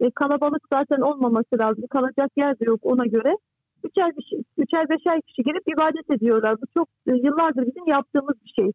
E, 0.00 0.10
kalabalık 0.10 0.62
zaten 0.72 1.00
olmaması 1.00 1.58
lazım. 1.58 1.84
Kalacak 1.90 2.30
yer 2.36 2.60
de 2.60 2.64
yok 2.64 2.80
ona 2.82 3.06
göre. 3.06 3.36
Üçer, 3.84 4.12
üçer 4.58 4.88
beşer 4.88 5.20
kişi 5.20 5.42
girip 5.42 5.62
ibadet 5.68 6.10
ediyorlar. 6.10 6.56
Bu 6.62 6.66
çok 6.76 6.88
e, 7.06 7.12
yıllardır 7.26 7.66
bizim 7.66 7.86
yaptığımız 7.86 8.36
bir 8.44 8.52
şey. 8.62 8.72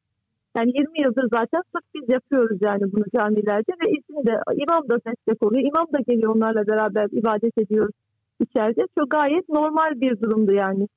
Yani 0.57 0.71
20 0.79 1.03
yıldır 1.03 1.27
zaten 1.33 1.61
sırf 1.71 1.85
biz 1.95 2.09
yapıyoruz 2.09 2.57
yani 2.61 2.83
bunu 2.91 3.03
camilerde 3.15 3.71
ve 3.71 3.91
izin 3.91 4.25
de 4.27 4.35
imam 4.63 4.89
da 4.89 4.97
destek 5.05 5.43
oluyor. 5.43 5.63
İmam 5.63 5.87
da 5.93 5.99
geliyor 6.07 6.35
onlarla 6.35 6.67
beraber 6.67 7.07
ibadet 7.11 7.57
ediyoruz 7.57 7.95
içeride. 8.39 8.81
Çok 8.97 9.11
gayet 9.11 9.49
normal 9.49 10.01
bir 10.01 10.21
durumdu 10.21 10.51
yani. 10.51 10.87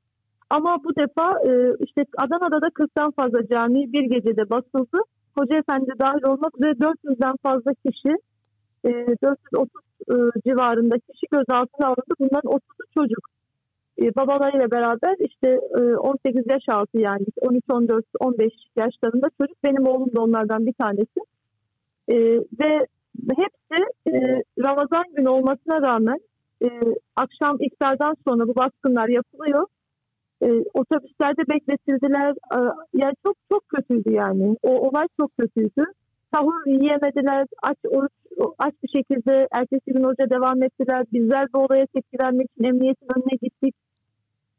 Ama 0.51 0.85
bu 0.85 0.97
defa 0.97 1.33
e, 1.49 1.51
işte 1.85 2.05
Adana'da 2.19 2.61
da 2.61 2.67
40'tan 2.67 3.13
fazla 3.13 3.47
cami 3.47 3.93
bir 3.93 4.03
gecede 4.03 4.51
basıldı. 4.51 4.99
Hoca 5.39 5.59
Efendi 5.59 5.91
dahil 5.99 6.25
olmak 6.25 6.57
üzere 6.59 6.73
400'den 6.73 7.35
fazla 7.43 7.73
kişi, 7.75 8.17
e, 8.85 8.91
430 9.23 9.83
e, 10.11 10.15
civarında 10.47 10.99
kişi 10.99 11.27
gözaltına 11.31 11.87
alındı. 11.87 12.15
Bunların 12.21 12.51
30'u 12.51 12.85
çocuk. 12.95 13.29
E, 14.03 14.15
babalarıyla 14.15 14.71
beraber 14.71 15.17
işte 15.19 15.61
e, 15.79 15.81
18 15.81 16.47
yaş 16.47 16.69
altı 16.69 16.99
yani 16.99 17.27
13, 17.41 17.65
14, 17.71 18.05
15 18.21 18.53
yaşlarında 18.77 19.27
çocuk. 19.41 19.57
Benim 19.65 19.87
oğlum 19.87 20.15
da 20.17 20.23
onlardan 20.23 20.67
bir 20.67 20.73
tanesi. 20.73 21.21
E, 22.09 22.17
ve 22.61 22.87
hepsi 23.37 23.85
e, 24.07 24.43
Ramazan 24.59 25.05
günü 25.17 25.29
olmasına 25.29 25.83
rağmen 25.83 26.19
e, 26.63 26.69
akşam 27.17 27.57
iftardan 27.61 28.15
sonra 28.29 28.49
bu 28.49 28.57
baskınlar 28.57 29.09
yapılıyor 29.09 29.67
e, 30.43 30.47
otobüslerde 30.75 31.43
bekletildiler. 31.49 32.31
E, 32.31 32.59
yani 32.95 33.15
çok 33.27 33.37
çok 33.53 33.69
kötüydü 33.69 34.13
yani. 34.13 34.57
O 34.63 34.89
olay 34.89 35.07
çok 35.21 35.31
kötüydü. 35.39 35.85
Sahur 36.35 36.67
yiyemediler. 36.67 37.47
Aç 37.63 37.79
oruç 37.91 38.13
aç 38.59 38.75
bir 38.83 38.89
şekilde 38.89 39.49
ertesi 39.53 39.93
gün 39.93 40.05
hoca 40.05 40.31
devam 40.31 40.63
ettiler. 40.63 41.05
Bizler 41.13 41.47
bu 41.55 41.59
olaya 41.59 41.87
tepki 41.87 42.17
vermek 42.23 42.47
için 42.51 42.65
emniyetin 42.65 43.09
önüne 43.17 43.37
gittik. 43.43 43.75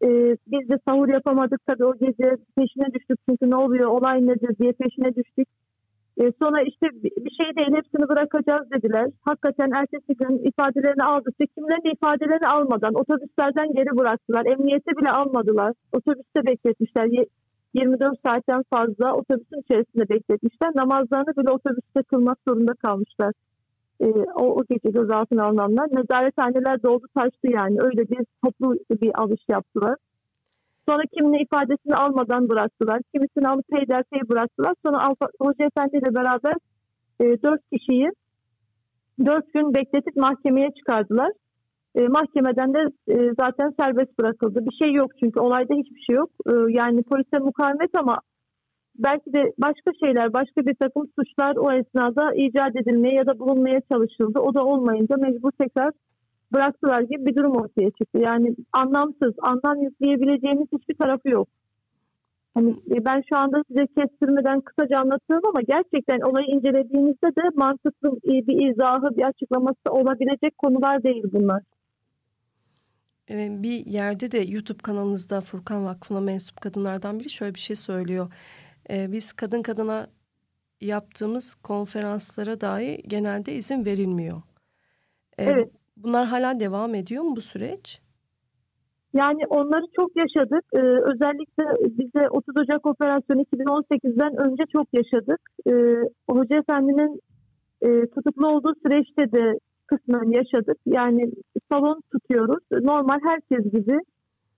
E, 0.04 0.08
biz 0.48 0.70
de 0.70 0.78
sahur 0.88 1.10
yapamadık 1.10 1.62
tabii 1.68 1.86
o 1.86 1.94
gece 1.94 2.38
peşine 2.56 2.94
düştük 2.94 3.20
çünkü 3.30 3.50
ne 3.50 3.56
oluyor 3.56 3.90
olay 3.90 4.28
nedir 4.28 4.58
diye 4.60 4.72
peşine 4.72 5.16
düştük. 5.16 5.48
E, 6.22 6.24
sonra 6.42 6.62
işte 6.62 6.88
bir 7.26 7.34
şey 7.42 7.50
değil 7.58 7.78
hepsini 7.78 8.10
bırakacağız 8.10 8.72
dediler. 8.72 9.08
Hakikaten 9.22 9.72
ertesi 9.80 10.14
gün 10.20 10.34
ifadelerini 10.50 11.04
aldık. 11.04 11.36
Kimlerin 11.56 11.96
ifadelerini 11.96 12.48
almadan 12.48 12.94
otobüslerden 12.94 13.74
geri 13.74 13.98
bıraktılar. 13.98 14.46
Emniyete 14.46 14.92
bile 14.98 15.12
almadılar. 15.12 15.74
Otobüste 15.94 16.46
bekletmişler. 16.46 17.08
24 17.74 18.18
saatten 18.26 18.64
fazla 18.74 19.14
otobüsün 19.14 19.62
içerisinde 19.62 20.10
bekletmişler. 20.10 20.72
Namazlarını 20.76 21.34
bile 21.38 21.52
otobüste 21.52 22.04
kılmak 22.04 22.38
zorunda 22.48 22.74
kalmışlar. 22.74 23.32
E, 24.02 24.08
o, 24.36 24.44
o 24.60 24.64
gece 24.70 24.90
gözaltına 24.90 25.46
alınanlar. 25.46 25.88
Nezarethaneler 25.92 26.84
doldu 26.84 27.06
taştı 27.16 27.48
yani. 27.60 27.78
Öyle 27.82 28.10
bir 28.10 28.26
toplu 28.44 28.76
bir 29.02 29.12
alış 29.22 29.42
yaptılar. 29.50 29.96
Sonra 30.90 31.04
kiminin 31.14 31.44
ifadesini 31.44 31.96
almadan 31.96 32.50
bıraktılar. 32.50 33.02
Kimisini 33.14 33.48
alıp 33.48 33.68
peyderpey 33.68 34.22
bıraktılar. 34.30 34.74
Sonra 34.86 35.04
Alfa, 35.04 35.28
Hoca 35.42 35.66
Efendi 35.66 35.98
ile 35.98 36.16
beraber 36.16 36.54
e, 37.22 37.24
dört 37.44 37.62
kişiyi 37.74 38.12
dört 39.26 39.54
gün 39.54 39.74
bekletip 39.76 40.16
mahkemeye 40.16 40.70
çıkardılar. 40.78 41.32
E, 41.96 42.08
mahkemeden 42.08 42.74
de 42.74 42.80
e, 43.08 43.16
zaten 43.40 43.74
serbest 43.80 44.20
bırakıldı. 44.20 44.66
Bir 44.66 44.76
şey 44.86 44.94
yok 44.94 45.12
çünkü 45.20 45.40
olayda 45.40 45.74
hiçbir 45.74 46.02
şey 46.02 46.16
yok. 46.16 46.30
E, 46.50 46.54
yani 46.70 47.04
polise 47.04 47.40
mukavemet 47.40 47.96
ama 47.96 48.20
belki 48.98 49.34
de 49.34 49.54
başka 49.58 49.92
şeyler, 50.04 50.34
başka 50.34 50.66
bir 50.66 50.76
takım 50.82 51.04
suçlar 51.20 51.56
o 51.56 51.72
esnada 51.72 52.34
icat 52.36 52.76
edilmeye 52.76 53.16
ya 53.16 53.26
da 53.26 53.40
bulunmaya 53.40 53.82
çalışıldı. 53.92 54.40
O 54.40 54.54
da 54.54 54.66
olmayınca 54.66 55.16
mecbur 55.18 55.52
tekrar 55.52 55.92
bıraktılar 56.54 57.02
gibi 57.02 57.26
bir 57.26 57.36
durum 57.36 57.56
ortaya 57.56 57.92
çıktı. 57.92 58.20
Yani 58.20 58.56
anlamsız, 58.74 59.34
anlam 59.42 59.82
yükleyebileceğimiz 59.82 60.68
hiçbir 60.74 60.96
tarafı 60.96 61.30
yok. 61.30 61.48
Hani 62.54 62.70
e, 62.70 63.06
ben 63.06 63.24
şu 63.30 63.38
anda 63.38 63.64
size 63.68 63.88
kestirmeden 63.88 64.62
kısaca 64.62 65.00
anlatıyorum 65.00 65.50
ama 65.50 65.62
gerçekten 65.62 66.20
olayı 66.20 66.48
incelediğinizde 66.48 67.28
de 67.28 67.42
mantıklı 67.56 68.12
bir 68.24 68.72
izahı, 68.72 69.18
bir 69.18 69.24
açıklaması 69.24 69.90
olabilecek 69.90 70.58
konular 70.58 71.04
değil 71.04 71.24
bunlar. 71.34 71.64
Bir 73.30 73.86
yerde 73.86 74.32
de 74.32 74.38
YouTube 74.38 74.78
kanalınızda 74.78 75.42
Furkan 75.42 75.86
Vakfı'na 75.86 76.22
mensup 76.22 76.62
kadınlardan 76.62 77.20
biri 77.20 77.30
şöyle 77.30 77.56
bir 77.56 77.60
şey 77.60 77.76
söylüyor. 77.76 78.34
Ee, 78.90 79.12
biz 79.12 79.34
kadın 79.34 79.62
kadına 79.62 80.08
yaptığımız 80.82 81.56
konferanslara 81.56 82.62
dahi 82.62 83.04
genelde 83.08 83.54
izin 83.54 83.86
verilmiyor. 83.86 84.42
Evet. 85.38 85.72
Bunlar 86.04 86.26
hala 86.26 86.60
devam 86.60 86.96
ediyor 86.96 87.24
mu 87.24 87.36
bu 87.36 87.42
süreç? 87.42 88.02
Yani 89.14 89.42
onları 89.50 89.86
çok 89.96 90.12
yaşadık. 90.16 90.66
Ee, 90.74 90.80
özellikle 90.80 91.64
bize 91.98 92.30
30 92.30 92.58
Ocak 92.58 92.86
operasyonu 92.86 93.42
2018'den 93.42 94.38
önce 94.38 94.64
çok 94.72 94.88
yaşadık. 94.94 95.42
Ee, 95.68 95.72
Hoca 96.30 96.58
Efendi'nin 96.58 97.22
e, 97.82 98.08
tutuklu 98.08 98.48
olduğu 98.48 98.74
süreçte 98.86 99.32
de 99.32 99.60
kısmen 99.88 100.32
yaşadık. 100.32 100.78
Yani 100.86 101.32
salon 101.72 102.02
tutuyoruz. 102.12 102.64
Normal 102.72 103.20
herkes 103.24 103.72
gibi 103.72 104.00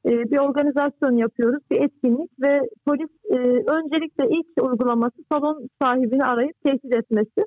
e, 0.06 0.10
bir 0.32 0.38
organizasyon 0.38 1.16
yapıyoruz, 1.18 1.64
bir 1.72 1.82
etkinlik 1.82 2.32
ve 2.42 2.62
polis 2.86 3.10
e, 3.32 3.38
öncelikle 3.78 4.30
ilk 4.30 4.64
uygulaması 4.70 5.18
salon 5.32 5.68
sahibini 5.82 6.24
arayıp 6.24 6.64
tehdit 6.64 6.96
etmesi 6.96 7.46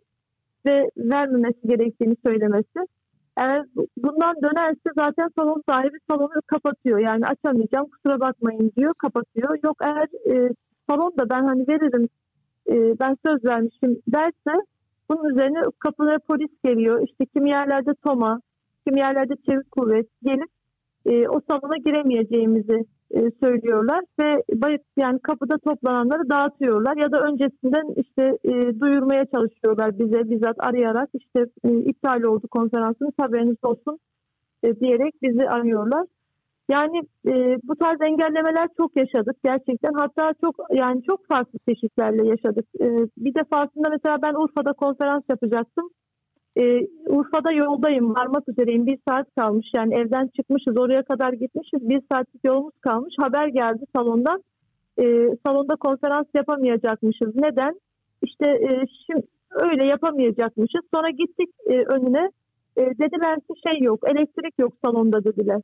ve 0.66 0.90
vermemesi 0.96 1.68
gerektiğini 1.68 2.16
söylemesi. 2.26 2.78
Eğer 3.37 3.64
bundan 3.97 4.37
dönerse 4.42 4.90
zaten 4.99 5.29
salon 5.38 5.62
sahibi 5.68 5.99
salonu 6.11 6.42
kapatıyor. 6.47 6.99
Yani 6.99 7.27
açamayacağım 7.27 7.87
kusura 7.87 8.21
bakmayın 8.21 8.73
diyor 8.77 8.95
kapatıyor. 8.95 9.59
Yok 9.64 9.77
eğer 9.83 10.35
e, 10.35 10.51
salon 10.90 11.12
da 11.18 11.31
ben 11.31 11.45
hani 11.45 11.68
veririm 11.68 12.09
e, 12.68 13.01
ben 13.01 13.16
söz 13.27 13.45
vermişim 13.45 14.03
derse 14.09 14.64
bunun 15.11 15.31
üzerine 15.31 15.62
kapılara 15.79 16.18
polis 16.18 16.51
geliyor. 16.64 17.09
İşte 17.09 17.27
kimi 17.27 17.51
yerlerde 17.51 17.95
TOMA, 17.95 18.40
kimi 18.87 19.01
yerlerde 19.01 19.35
çevik 19.47 19.71
kuvvet 19.71 20.07
gelip 20.23 20.51
e, 21.07 21.29
o 21.29 21.40
salona 21.51 21.77
giremeyeceğimizi 21.77 22.85
e, 23.12 23.31
söylüyorlar 23.40 24.05
ve 24.20 24.44
yani 24.96 25.18
kapıda 25.18 25.59
toplananları 25.59 26.31
dağıtıyorlar 26.31 26.96
ya 26.96 27.12
da 27.12 27.20
öncesinden 27.20 28.03
işte 28.03 28.38
e, 28.44 28.81
duyurmaya 28.81 29.27
çalışıyorlar 29.27 29.98
bize 29.98 30.31
bizzat 30.31 30.57
arayarak 30.59 31.09
işte 31.14 31.46
e, 31.64 31.68
iptal 31.79 32.22
oldu 32.22 32.48
konferansınız 32.48 33.12
haberiniz 33.20 33.57
olsun 33.62 33.98
e, 34.62 34.81
diyerek 34.81 35.22
bizi 35.22 35.48
arıyorlar. 35.48 36.07
Yani 36.70 37.03
e, 37.27 37.59
bu 37.62 37.77
tarz 37.77 38.01
engellemeler 38.01 38.68
çok 38.77 38.96
yaşadık 38.96 39.37
gerçekten. 39.44 39.92
Hatta 39.92 40.35
çok 40.40 40.57
yani 40.70 41.03
çok 41.03 41.27
farklı 41.27 41.59
çeşitlerle 41.68 42.29
yaşadık. 42.29 42.66
E, 42.81 42.87
bir 43.16 43.35
defasında 43.35 43.88
mesela 43.90 44.22
ben 44.22 44.35
Urfa'da 44.35 44.72
konferans 44.72 45.22
yapacaktım. 45.29 45.90
E, 46.57 46.87
Urfa'da 47.09 47.53
yoldayım, 47.53 48.15
varmak 48.15 48.49
üzereyim. 48.49 48.87
Bir 48.87 48.99
saat 49.09 49.27
kalmış 49.35 49.67
yani 49.75 49.95
evden 49.95 50.29
çıkmışız, 50.37 50.79
oraya 50.79 51.03
kadar 51.03 51.33
gitmişiz. 51.33 51.88
Bir 51.88 52.03
saatlik 52.12 52.45
yolumuz 52.45 52.75
kalmış. 52.81 53.15
Haber 53.19 53.49
geldi 53.49 53.85
salondan. 53.97 54.43
E, 54.99 55.05
salonda 55.47 55.77
konferans 55.77 56.27
yapamayacakmışız. 56.35 57.37
Neden? 57.37 57.81
İşte 58.23 58.51
e, 58.51 58.69
şimdi 59.07 59.27
öyle 59.51 59.87
yapamayacakmışız. 59.87 60.81
Sonra 60.95 61.11
gittik 61.11 61.49
e, 61.67 61.77
önüne. 61.77 62.31
E, 62.77 62.83
dediler 62.83 63.41
ki 63.41 63.55
şey 63.67 63.83
yok, 63.83 64.01
elektrik 64.11 64.55
yok 64.59 64.73
salonda 64.85 65.25
dediler. 65.25 65.61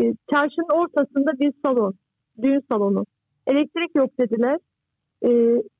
E, 0.00 0.02
çarşının 0.30 0.80
ortasında 0.82 1.38
bir 1.40 1.52
salon, 1.64 1.94
düğün 2.42 2.62
salonu. 2.72 3.06
Elektrik 3.46 3.94
yok 3.96 4.10
dediler. 4.18 4.58
E, 5.24 5.28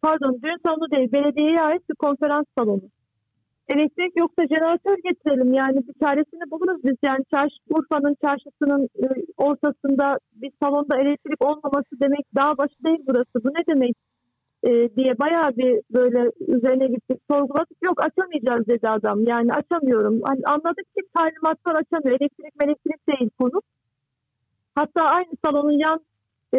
pardon, 0.03 0.39
düğün 0.43 0.59
salonu 0.67 0.91
değil, 0.91 1.13
belediyeye 1.13 1.59
ait 1.59 1.89
bir 1.91 1.95
konferans 1.95 2.45
salonu 2.59 2.83
elektrik 3.74 4.12
yoksa 4.18 4.46
jeneratör 4.46 4.96
getirelim 5.04 5.52
yani 5.52 5.76
bir 5.76 5.94
çaresini 6.02 6.50
buluruz 6.50 6.80
biz 6.85 6.96
yani 7.02 7.24
çarşı, 7.30 7.56
Urfa'nın 7.70 8.16
çarşısının 8.24 8.88
e, 9.02 9.06
ortasında 9.37 10.18
bir 10.35 10.52
salonda 10.62 11.00
elektrik 11.00 11.44
olmaması 11.44 12.00
demek 12.02 12.24
dağ 12.37 12.59
başı 12.59 12.85
değil 12.85 13.00
burası 13.09 13.44
bu 13.44 13.48
ne 13.48 13.74
demek 13.74 13.96
e, 14.62 14.70
diye 14.96 15.18
bayağı 15.18 15.56
bir 15.56 15.80
böyle 15.90 16.30
üzerine 16.48 16.87
gittik 16.87 17.20
sorguladık. 17.30 17.78
Yok 17.83 18.04
açamayacağız 18.04 18.66
dedi 18.66 18.88
adam. 18.88 19.24
Yani 19.24 19.52
açamıyorum. 19.52 20.20
Hani 20.24 20.40
anladık 20.46 20.94
ki 20.96 21.02
talimatlar 21.16 21.74
açamıyor. 21.74 22.20
Elektrik 22.20 22.54
elektrik 22.64 23.09
değil 23.09 23.30
konu. 23.40 23.61
Hatta 24.74 25.02
aynı 25.02 25.33
salonun 25.44 25.78
yan 25.78 26.00
e, 26.55 26.59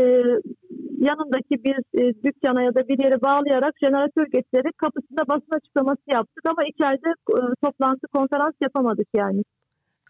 yanındaki 1.00 1.64
bir 1.64 1.78
e, 2.02 2.14
dükkana 2.24 2.62
ya 2.62 2.76
da 2.76 2.88
bir 2.88 3.04
yere 3.04 3.22
bağlayarak 3.22 3.74
jeneratör 3.84 4.26
getirerek 4.26 4.78
kapısında 4.78 5.28
basın 5.28 5.56
açıklaması 5.56 6.02
yaptık 6.08 6.44
ama 6.50 6.64
içeride 6.66 7.10
e, 7.10 7.40
toplantı 7.64 8.08
konferans 8.08 8.54
yapamadık 8.62 9.08
yani. 9.14 9.44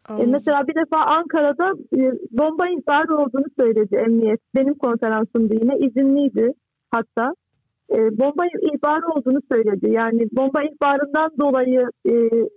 E, 0.09 0.25
mesela 0.25 0.67
bir 0.67 0.75
defa 0.75 0.97
Ankara'da 0.97 1.73
e, 1.97 2.01
bomba 2.31 2.67
ihbarı 2.67 3.17
olduğunu 3.17 3.45
söyledi 3.59 3.95
emniyet. 3.95 4.39
Benim 4.55 4.73
konferansımdı 4.73 5.53
yine 5.53 5.77
izinliydi 5.77 6.53
hatta. 6.91 7.33
E, 7.91 7.97
bomba 8.19 8.45
ihbarı 8.45 9.07
olduğunu 9.07 9.39
söyledi. 9.51 9.91
Yani 9.91 10.27
bomba 10.31 10.63
ihbarından 10.63 11.31
dolayı 11.39 11.87
e, 12.05 12.13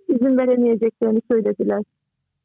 izin 0.08 0.38
veremeyeceklerini 0.38 1.20
söylediler. 1.30 1.82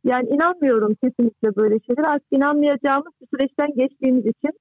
Yani 0.03 0.29
inanmıyorum 0.29 0.95
kesinlikle 1.03 1.55
böyle 1.55 1.79
şeyler. 1.79 2.03
Artık 2.09 2.27
inanmayacağımız 2.31 3.13
bir 3.21 3.27
süreçten 3.37 3.67
geçtiğimiz 3.75 4.25
için. 4.25 4.51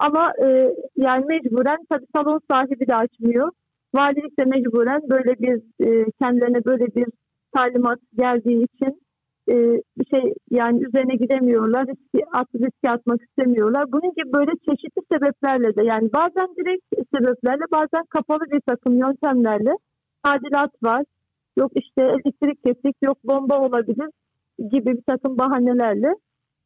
Ama 0.00 0.32
e, 0.44 0.74
yani 0.96 1.24
mecburen 1.24 1.78
tabii 1.90 2.06
salon 2.16 2.40
sahibi 2.50 2.86
de 2.86 2.94
açmıyor. 2.94 3.50
Valilik 3.94 4.38
de 4.38 4.44
mecburen 4.44 5.00
böyle 5.10 5.38
bir 5.38 5.56
e, 5.86 6.10
kendilerine 6.22 6.64
böyle 6.64 6.86
bir 6.86 7.06
talimat 7.54 7.98
geldiği 8.16 8.64
için 8.64 9.02
e, 9.48 9.54
bir 9.98 10.06
şey 10.14 10.34
yani 10.50 10.84
üzerine 10.84 11.14
gidemiyorlar. 11.14 11.86
Riski, 11.86 12.24
at, 12.32 12.48
riske 12.54 12.90
atmak 12.90 13.22
istemiyorlar. 13.22 13.92
Bunun 13.92 14.12
gibi 14.16 14.32
böyle 14.32 14.50
çeşitli 14.50 15.02
sebeplerle 15.12 15.76
de 15.76 15.84
yani 15.84 16.10
bazen 16.14 16.48
direkt 16.56 16.84
sebeplerle 17.14 17.64
bazen 17.72 18.04
kapalı 18.10 18.44
bir 18.52 18.60
takım 18.60 18.98
yöntemlerle 18.98 19.72
tadilat 20.24 20.70
var. 20.82 21.04
Yok 21.58 21.72
işte 21.74 22.02
elektrik 22.02 22.64
kesik, 22.64 22.96
yok 23.02 23.18
bomba 23.24 23.58
olabilir 23.60 24.08
gibi 24.58 24.96
bir 24.96 25.02
takım 25.02 25.38
bahanelerle 25.38 26.14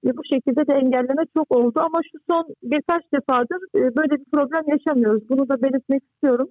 ve 0.05 0.17
bu 0.17 0.23
şekilde 0.33 0.67
de 0.67 0.75
engelleme 0.83 1.25
çok 1.37 1.57
oldu 1.57 1.81
ama 1.81 2.01
şu 2.13 2.19
son 2.31 2.45
birkaç 2.63 3.03
defadır 3.13 3.61
e, 3.77 3.81
böyle 3.97 4.15
bir 4.21 4.31
problem 4.33 4.65
yaşamıyoruz. 4.75 5.29
Bunu 5.29 5.49
da 5.49 5.63
belirtmek 5.63 6.03
istiyorum. 6.05 6.49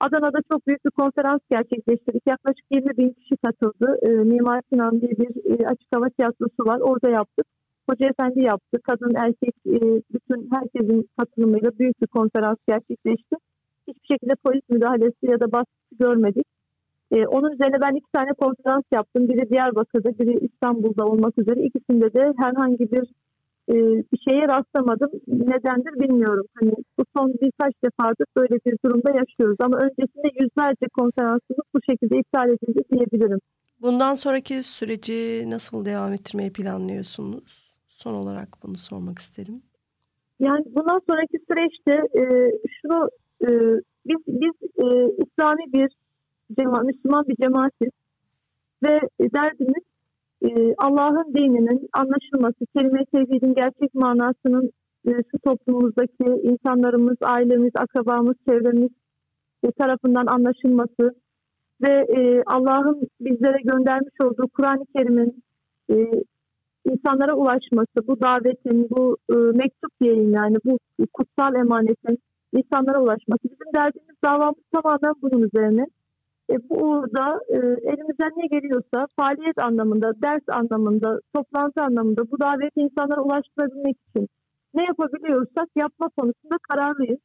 Adana'da 0.00 0.38
çok 0.52 0.66
büyük 0.66 0.84
bir 0.84 0.90
konferans 0.90 1.40
gerçekleştirdik. 1.50 2.22
Yaklaşık 2.28 2.66
20 2.70 2.96
bin 2.96 3.10
kişi 3.10 3.36
katıldı. 3.44 3.98
E, 4.02 4.08
Mimar 4.08 4.60
Sinan 4.70 5.00
diye 5.00 5.10
bir 5.10 5.30
e, 5.50 5.66
açık 5.66 5.88
hava 5.94 6.08
tiyatrosu 6.08 6.64
var. 6.66 6.80
Orada 6.80 7.08
yaptık. 7.10 7.46
Hoca 7.90 8.06
Efendi 8.08 8.40
yaptı. 8.40 8.78
Kadın, 8.88 9.14
erkek, 9.14 9.54
e, 9.66 9.78
bütün 10.14 10.48
herkesin 10.54 11.08
katılımıyla 11.18 11.70
büyük 11.78 12.02
bir 12.02 12.06
konferans 12.06 12.58
gerçekleşti. 12.68 13.36
Hiçbir 13.88 14.06
şekilde 14.12 14.34
polis 14.44 14.62
müdahalesi 14.70 15.22
ya 15.22 15.40
da 15.40 15.52
baskısı 15.52 15.94
görmedik. 15.98 16.46
Ee, 17.12 17.26
onun 17.26 17.52
üzerine 17.52 17.80
ben 17.82 17.94
iki 17.94 18.12
tane 18.12 18.30
konferans 18.32 18.84
yaptım. 18.92 19.28
Biri 19.28 19.50
Diyarbakır'da, 19.50 20.18
biri 20.18 20.46
İstanbul'da 20.46 21.04
olmak 21.04 21.38
üzere. 21.38 21.60
İkisinde 21.62 22.12
de 22.12 22.32
herhangi 22.38 22.92
bir 22.92 23.06
e, 23.68 23.74
bir 24.12 24.18
şeye 24.28 24.48
rastlamadım. 24.48 25.10
Nedendir 25.26 26.00
bilmiyorum. 26.00 26.46
Hani 26.54 26.72
bu 26.98 27.04
son 27.16 27.34
birkaç 27.42 27.74
defadır 27.84 28.26
böyle 28.36 28.54
bir 28.66 28.76
durumda 28.84 29.10
yaşıyoruz. 29.18 29.56
Ama 29.60 29.76
öncesinde 29.76 30.28
yüzlerce 30.40 30.86
konferansımız 30.98 31.66
bu 31.74 31.78
şekilde 31.90 32.18
iptal 32.18 32.48
edildi 32.48 32.82
diyebilirim. 32.92 33.38
Bundan 33.82 34.14
sonraki 34.14 34.62
süreci 34.62 35.50
nasıl 35.50 35.84
devam 35.84 36.12
ettirmeyi 36.12 36.52
planlıyorsunuz? 36.52 37.76
Son 37.88 38.14
olarak 38.14 38.48
bunu 38.62 38.76
sormak 38.76 39.18
isterim. 39.18 39.62
Yani 40.40 40.64
bundan 40.66 41.00
sonraki 41.06 41.38
süreçte 41.48 42.18
e, 42.20 42.22
şunu 42.80 43.08
e, 43.42 43.48
biz 44.06 44.18
biz 44.26 44.54
e, 44.78 44.86
İslami 45.24 45.72
bir 45.72 45.88
cema, 46.58 46.80
Müslüman 46.80 47.24
bir 47.28 47.36
cemaatiz 47.36 47.90
ve 48.82 49.00
derdimiz 49.20 49.84
e, 50.42 50.74
Allah'ın 50.78 51.34
dininin 51.34 51.88
anlaşılması, 51.92 52.66
kelime 52.76 53.04
tevhidin 53.04 53.54
gerçek 53.54 53.94
manasının 53.94 54.70
e, 55.06 55.10
şu 55.30 55.38
toplumumuzdaki 55.44 56.24
insanlarımız, 56.42 57.16
ailemiz, 57.22 57.72
akrabamız, 57.78 58.36
çevremiz 58.48 58.90
e, 59.64 59.72
tarafından 59.72 60.26
anlaşılması 60.26 61.14
ve 61.82 62.06
e, 62.16 62.42
Allah'ın 62.46 63.08
bizlere 63.20 63.60
göndermiş 63.64 64.14
olduğu 64.24 64.48
Kur'an-ı 64.48 64.84
Kerim'in 64.96 65.42
e, 65.90 65.94
insanlara 66.84 67.34
ulaşması, 67.34 68.06
bu 68.06 68.20
davetin, 68.20 68.90
bu 68.90 69.16
e, 69.30 69.34
mektup 69.34 70.00
diyelim 70.00 70.32
yani 70.32 70.56
bu 70.64 70.78
kutsal 71.12 71.54
emanetin 71.54 72.18
insanlara 72.52 73.02
ulaşması. 73.02 73.44
Bizim 73.44 73.74
derdimiz 73.74 74.16
davamız 74.24 74.62
tamamen 74.72 75.14
bunun 75.22 75.42
üzerine. 75.42 75.86
E, 76.50 76.54
burada 76.70 77.40
e, 77.48 77.56
elimizden 77.90 78.32
ne 78.36 78.46
geliyorsa 78.46 79.06
faaliyet 79.16 79.58
anlamında, 79.58 80.12
ders 80.22 80.48
anlamında, 80.48 81.20
toplantı 81.34 81.82
anlamında 81.82 82.30
bu 82.30 82.40
daveti 82.40 82.80
insanlara 82.80 83.20
ulaştırabilmek 83.20 83.96
için 84.08 84.28
ne 84.74 84.84
yapabiliyorsak 84.84 85.68
yapma 85.76 86.08
konusunda 86.08 86.56
kararlıyız. 86.70 87.18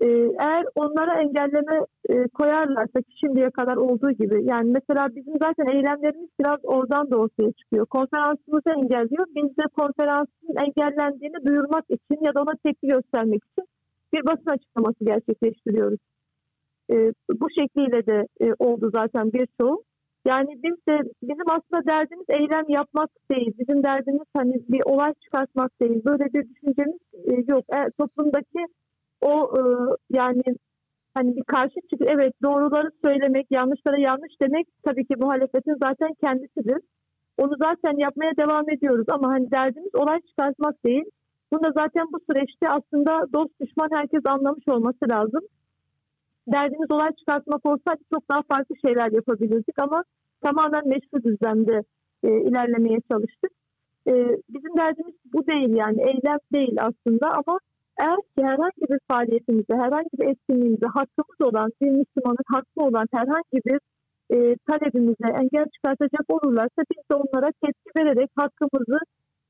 E, 0.00 0.06
eğer 0.40 0.64
onlara 0.74 1.20
engelleme 1.22 1.86
e, 2.08 2.28
koyarlarsa 2.28 3.00
ki 3.00 3.12
şimdiye 3.20 3.50
kadar 3.50 3.76
olduğu 3.76 4.10
gibi 4.10 4.44
yani 4.44 4.70
mesela 4.70 5.08
bizim 5.16 5.34
zaten 5.42 5.66
eylemlerimiz 5.66 6.28
biraz 6.40 6.58
oradan 6.62 7.10
da 7.10 7.16
ortaya 7.16 7.52
çıkıyor. 7.52 7.86
Konferansımızı 7.86 8.70
engelliyor. 8.70 9.26
Biz 9.36 9.56
de 9.56 9.62
konferansın 9.76 10.54
engellendiğini 10.66 11.46
duyurmak 11.46 11.84
için 11.88 12.24
ya 12.24 12.34
da 12.34 12.42
ona 12.42 12.54
tepki 12.64 12.86
göstermek 12.86 13.42
için 13.44 13.68
bir 14.12 14.24
basın 14.26 14.50
açıklaması 14.50 15.04
gerçekleştiriyoruz. 15.04 15.98
E, 16.90 17.12
bu 17.40 17.48
şekliyle 17.58 18.06
de 18.06 18.26
e, 18.40 18.54
oldu 18.58 18.90
zaten 18.94 19.32
birçoğu. 19.32 19.82
Yani 20.26 20.48
biz 20.62 20.76
de 20.88 21.00
bizim 21.22 21.50
aslında 21.50 21.90
derdimiz 21.90 22.26
eylem 22.28 22.64
yapmak 22.68 23.10
değil. 23.30 23.52
Bizim 23.58 23.82
derdimiz 23.82 24.26
hani 24.36 24.54
bir 24.68 24.82
olay 24.84 25.14
çıkartmak 25.24 25.80
değil. 25.80 26.02
Böyle 26.04 26.24
bir 26.24 26.48
düşüncemiz 26.48 27.00
e, 27.26 27.52
yok. 27.52 27.64
E, 27.74 27.90
toplumdaki 27.98 28.66
o 29.20 29.52
e, 29.58 29.60
yani 30.10 30.42
hani 31.14 31.36
bir 31.36 31.44
karşı 31.44 31.74
çıkı 31.90 32.04
evet 32.04 32.34
doğruları 32.42 32.90
söylemek, 33.04 33.46
yanlışlara 33.50 33.98
yanlış 33.98 34.32
demek 34.40 34.66
tabii 34.84 35.06
ki 35.06 35.14
muhalefetin 35.18 35.76
zaten 35.82 36.10
kendisidir. 36.20 36.78
Onu 37.38 37.56
zaten 37.58 37.96
yapmaya 37.98 38.36
devam 38.36 38.70
ediyoruz 38.70 39.06
ama 39.08 39.28
hani 39.28 39.50
derdimiz 39.50 39.94
olay 39.94 40.20
çıkartmak 40.20 40.84
değil. 40.84 41.04
Bunu 41.52 41.64
da 41.64 41.72
zaten 41.74 42.06
bu 42.12 42.18
süreçte 42.30 42.68
aslında 42.68 43.32
dost 43.32 43.60
düşman 43.60 43.88
herkes 43.92 44.26
anlamış 44.26 44.68
olması 44.68 45.08
lazım 45.10 45.40
derdimiz 46.48 46.90
olay 46.90 47.10
çıkartmak 47.18 47.66
olsaydı 47.66 48.00
çok 48.14 48.30
daha 48.30 48.42
farklı 48.42 48.76
şeyler 48.86 49.12
yapabilirdik 49.12 49.78
ama 49.78 50.04
tamamen 50.42 50.88
meşru 50.88 51.22
düzlemde 51.24 51.82
e, 52.24 52.28
ilerlemeye 52.28 52.98
çalıştık. 53.10 53.52
E, 54.08 54.12
bizim 54.48 54.76
derdimiz 54.76 55.14
bu 55.32 55.46
değil 55.46 55.76
yani 55.76 56.02
eylem 56.02 56.38
değil 56.52 56.76
aslında 56.80 57.30
ama 57.30 57.58
eğer 58.00 58.16
ki 58.16 58.44
herhangi 58.44 58.82
bir 58.90 58.98
faaliyetimizde, 59.10 59.74
herhangi 59.74 60.10
bir 60.20 60.26
etkinliğimizde 60.26 60.86
hakkımız 60.86 61.40
olan, 61.40 61.70
bir 61.80 61.90
Müslümanın 61.90 62.46
hakkı 62.54 62.80
olan 62.88 63.06
herhangi 63.12 63.58
bir 63.66 63.78
e, 64.34 64.56
talebimize 64.68 65.28
engel 65.40 65.66
çıkartacak 65.74 66.24
olurlarsa 66.28 66.82
biz 66.90 67.02
de 67.10 67.14
onlara 67.14 67.50
tepki 67.62 67.90
vererek 67.98 68.30
hakkımızı 68.36 68.98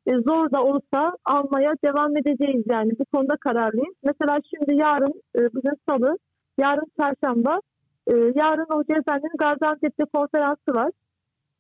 e, 0.07 0.11
zor 0.11 0.51
da 0.51 0.63
olsa 0.65 1.17
almaya 1.25 1.73
devam 1.85 2.17
edeceğiz 2.17 2.65
yani 2.71 2.91
bu 2.99 3.05
konuda 3.05 3.37
kararlıyız. 3.37 3.95
Mesela 4.05 4.39
şimdi 4.51 4.81
yarın 4.81 5.23
e, 5.39 5.41
bugün 5.55 5.75
salı 5.89 6.17
Yarın 6.59 6.87
çarşamba. 6.97 7.61
E, 8.07 8.15
yarın 8.35 8.67
Hoca 8.71 8.95
Efendi'nin 8.99 9.37
Gaziantep'te 9.39 10.05
konferansı 10.15 10.75
var. 10.75 10.91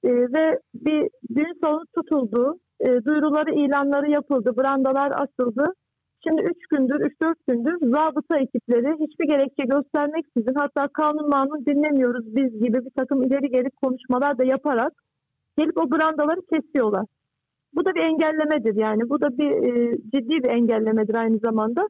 E, 0.04 0.10
ve 0.10 0.58
bir 0.74 1.08
düğün 1.36 1.60
salonu 1.60 1.84
tutuldu. 1.94 2.58
E, 2.80 3.04
duyuruları, 3.04 3.50
ilanları 3.54 4.10
yapıldı. 4.10 4.56
Brandalar 4.56 5.12
asıldı. 5.22 5.64
Şimdi 6.24 6.42
3 6.42 6.66
gündür, 6.70 7.00
3-4 7.00 7.34
gündür 7.48 7.76
zabıta 7.80 8.38
ekipleri 8.38 8.92
hiçbir 9.00 9.26
gerekçe 9.28 9.64
göstermeksizin 9.64 10.54
hatta 10.56 10.88
kanun 10.88 11.28
manun 11.28 11.66
dinlemiyoruz 11.66 12.36
biz 12.36 12.60
gibi 12.64 12.84
bir 12.84 12.90
takım 12.96 13.22
ileri 13.22 13.50
geri 13.50 13.70
konuşmalar 13.70 14.38
da 14.38 14.44
yaparak 14.44 14.92
gelip 15.58 15.78
o 15.78 15.90
brandaları 15.90 16.40
kesiyorlar. 16.52 17.06
Bu 17.74 17.84
da 17.84 17.94
bir 17.94 18.00
engellemedir 18.00 18.74
yani. 18.74 19.08
Bu 19.10 19.20
da 19.20 19.38
bir 19.38 19.50
e, 19.50 19.96
ciddi 19.96 20.42
bir 20.44 20.50
engellemedir 20.50 21.14
aynı 21.14 21.38
zamanda. 21.38 21.88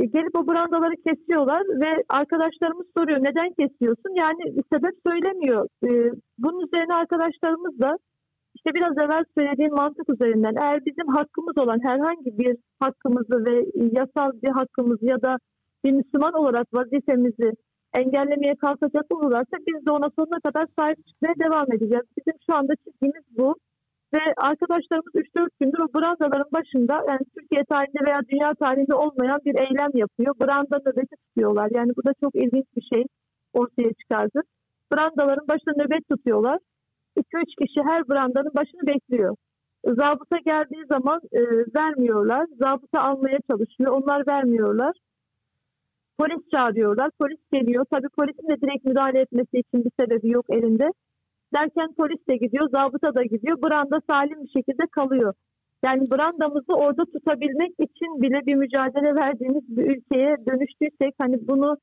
E, 0.00 0.04
gelip 0.06 0.34
o 0.38 0.46
brandaları 0.46 0.96
kesiyorlar 1.06 1.62
ve 1.82 1.90
arkadaşlarımız 2.08 2.86
soruyor 2.96 3.18
neden 3.22 3.50
kesiyorsun? 3.58 4.12
Yani 4.14 4.42
sebep 4.72 4.94
söylemiyor. 5.06 5.68
E, 5.84 5.88
bunun 6.38 6.66
üzerine 6.66 6.94
arkadaşlarımız 6.94 7.80
da 7.80 7.96
işte 8.54 8.70
biraz 8.74 8.98
evvel 8.98 9.24
söylediğim 9.36 9.74
mantık 9.74 10.08
üzerinden 10.14 10.54
eğer 10.62 10.84
bizim 10.84 11.08
hakkımız 11.08 11.58
olan 11.58 11.80
herhangi 11.82 12.38
bir 12.38 12.56
hakkımızı 12.80 13.44
ve 13.46 13.66
yasal 14.00 14.30
bir 14.42 14.48
hakkımızı 14.48 15.06
ya 15.06 15.22
da 15.22 15.36
bir 15.84 15.92
Müslüman 15.92 16.34
olarak 16.34 16.66
vazifemizi 16.72 17.52
engellemeye 17.94 18.54
kalkacak 18.54 19.04
olurlarsa 19.10 19.56
biz 19.66 19.86
de 19.86 19.90
ona 19.90 20.10
sonuna 20.18 20.40
kadar 20.40 20.66
sahip 20.78 21.06
çıkmaya 21.06 21.34
devam 21.44 21.72
edeceğiz. 21.72 22.04
Bizim 22.18 22.34
şu 22.46 22.54
anda 22.54 22.72
çizgimiz 22.76 23.24
bu. 23.38 23.54
Ve 24.14 24.20
arkadaşlarımız 24.36 25.14
3-4 25.14 25.48
gündür 25.60 25.78
o 25.78 25.88
brandaların 25.94 26.52
başında 26.52 27.04
yani 27.08 27.20
Türkiye 27.38 27.64
tarihinde 27.64 28.02
veya 28.08 28.20
dünya 28.30 28.54
tarihinde 28.54 28.94
olmayan 28.94 29.40
bir 29.44 29.54
eylem 29.60 29.90
yapıyor. 29.94 30.34
Branda 30.40 30.78
nöbeti 30.86 31.16
tutuyorlar. 31.16 31.68
Yani 31.74 31.92
bu 31.96 32.04
da 32.04 32.12
çok 32.20 32.34
ilginç 32.34 32.66
bir 32.76 32.82
şey 32.94 33.04
ortaya 33.52 33.92
çıkardı. 33.92 34.40
Brandaların 34.92 35.48
başında 35.48 35.74
nöbet 35.76 36.08
tutuyorlar. 36.08 36.58
2-3 37.16 37.44
kişi 37.60 37.82
her 37.88 38.08
brandanın 38.08 38.52
başını 38.56 38.86
bekliyor. 38.86 39.36
Zabıta 39.84 40.36
geldiği 40.46 40.84
zaman 40.92 41.20
e, 41.32 41.40
vermiyorlar. 41.76 42.46
Zabıta 42.58 43.00
almaya 43.00 43.38
çalışıyor. 43.50 43.92
Onlar 43.92 44.26
vermiyorlar. 44.26 44.92
Polis 46.18 46.50
çağırıyorlar. 46.50 47.10
Polis 47.18 47.40
geliyor. 47.52 47.84
Tabii 47.90 48.08
polisin 48.08 48.48
de 48.48 48.60
direkt 48.60 48.84
müdahale 48.84 49.20
etmesi 49.20 49.58
için 49.58 49.84
bir 49.84 49.92
sebebi 50.00 50.28
yok 50.28 50.46
elinde. 50.48 50.90
Derken 51.54 51.92
polis 51.96 52.26
de 52.28 52.36
gidiyor, 52.36 52.68
zabıta 52.70 53.14
da 53.14 53.22
gidiyor. 53.22 53.62
Branda 53.62 54.00
salim 54.10 54.44
bir 54.44 54.48
şekilde 54.48 54.86
kalıyor. 54.92 55.34
Yani 55.84 56.10
brandamızı 56.10 56.72
orada 56.74 57.04
tutabilmek 57.04 57.72
için 57.78 58.22
bile 58.22 58.46
bir 58.46 58.54
mücadele 58.54 59.14
verdiğimiz 59.14 59.76
bir 59.76 59.96
ülkeye 59.96 60.36
dönüştüysek 60.46 61.14
hani 61.18 61.48
bunu 61.48 61.76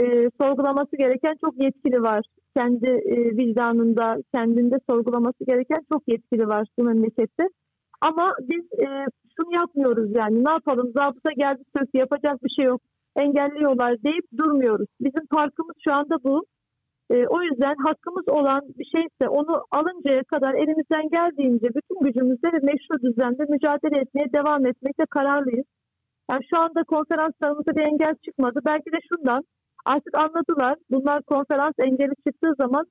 e, 0.00 0.30
sorgulaması 0.40 0.96
gereken 0.96 1.34
çok 1.44 1.62
yetkili 1.62 2.02
var. 2.02 2.24
Kendi 2.56 2.86
e, 2.86 3.36
vicdanında, 3.36 4.16
kendinde 4.34 4.76
sorgulaması 4.90 5.44
gereken 5.46 5.84
çok 5.92 6.02
yetkili 6.06 6.48
var 6.48 6.66
bu 6.78 6.82
memlekette. 6.82 7.44
Ama 8.00 8.32
biz 8.40 8.64
e, 8.78 8.86
şunu 9.36 9.56
yapmıyoruz 9.56 10.10
yani 10.16 10.44
ne 10.44 10.50
yapalım 10.50 10.92
zabıta 10.96 11.32
geldi 11.32 11.62
söktü 11.76 11.98
yapacak 11.98 12.44
bir 12.44 12.50
şey 12.56 12.64
yok 12.64 12.80
engelliyorlar 13.16 14.02
deyip 14.02 14.24
durmuyoruz. 14.38 14.88
Bizim 15.00 15.26
farkımız 15.30 15.76
şu 15.84 15.92
anda 15.92 16.24
bu. 16.24 16.44
E, 17.10 17.26
o 17.26 17.42
yüzden 17.42 17.76
hakkımız 17.76 18.28
olan 18.28 18.62
bir 18.78 18.84
şeyse 18.84 19.28
onu 19.28 19.64
alıncaya 19.70 20.24
kadar 20.24 20.54
elimizden 20.54 21.08
geldiğince 21.08 21.68
bütün 21.68 21.98
gücümüzle 22.06 22.48
ve 22.52 22.58
meşru 22.62 23.02
düzende 23.02 23.44
mücadele 23.48 24.00
etmeye 24.00 24.32
devam 24.32 24.66
etmekte 24.66 25.04
kararlıyız. 25.10 25.66
Yani 26.30 26.42
şu 26.50 26.58
anda 26.58 26.82
konferanslarımızda 26.84 27.76
bir 27.76 27.80
engel 27.80 28.14
çıkmadı. 28.24 28.60
Belki 28.66 28.92
de 28.92 28.98
şundan 29.08 29.42
artık 29.86 30.18
anladılar. 30.18 30.76
Bunlar 30.90 31.22
konferans 31.22 31.74
engeli 31.78 32.14
çıktığı 32.26 32.54
zaman 32.60 32.84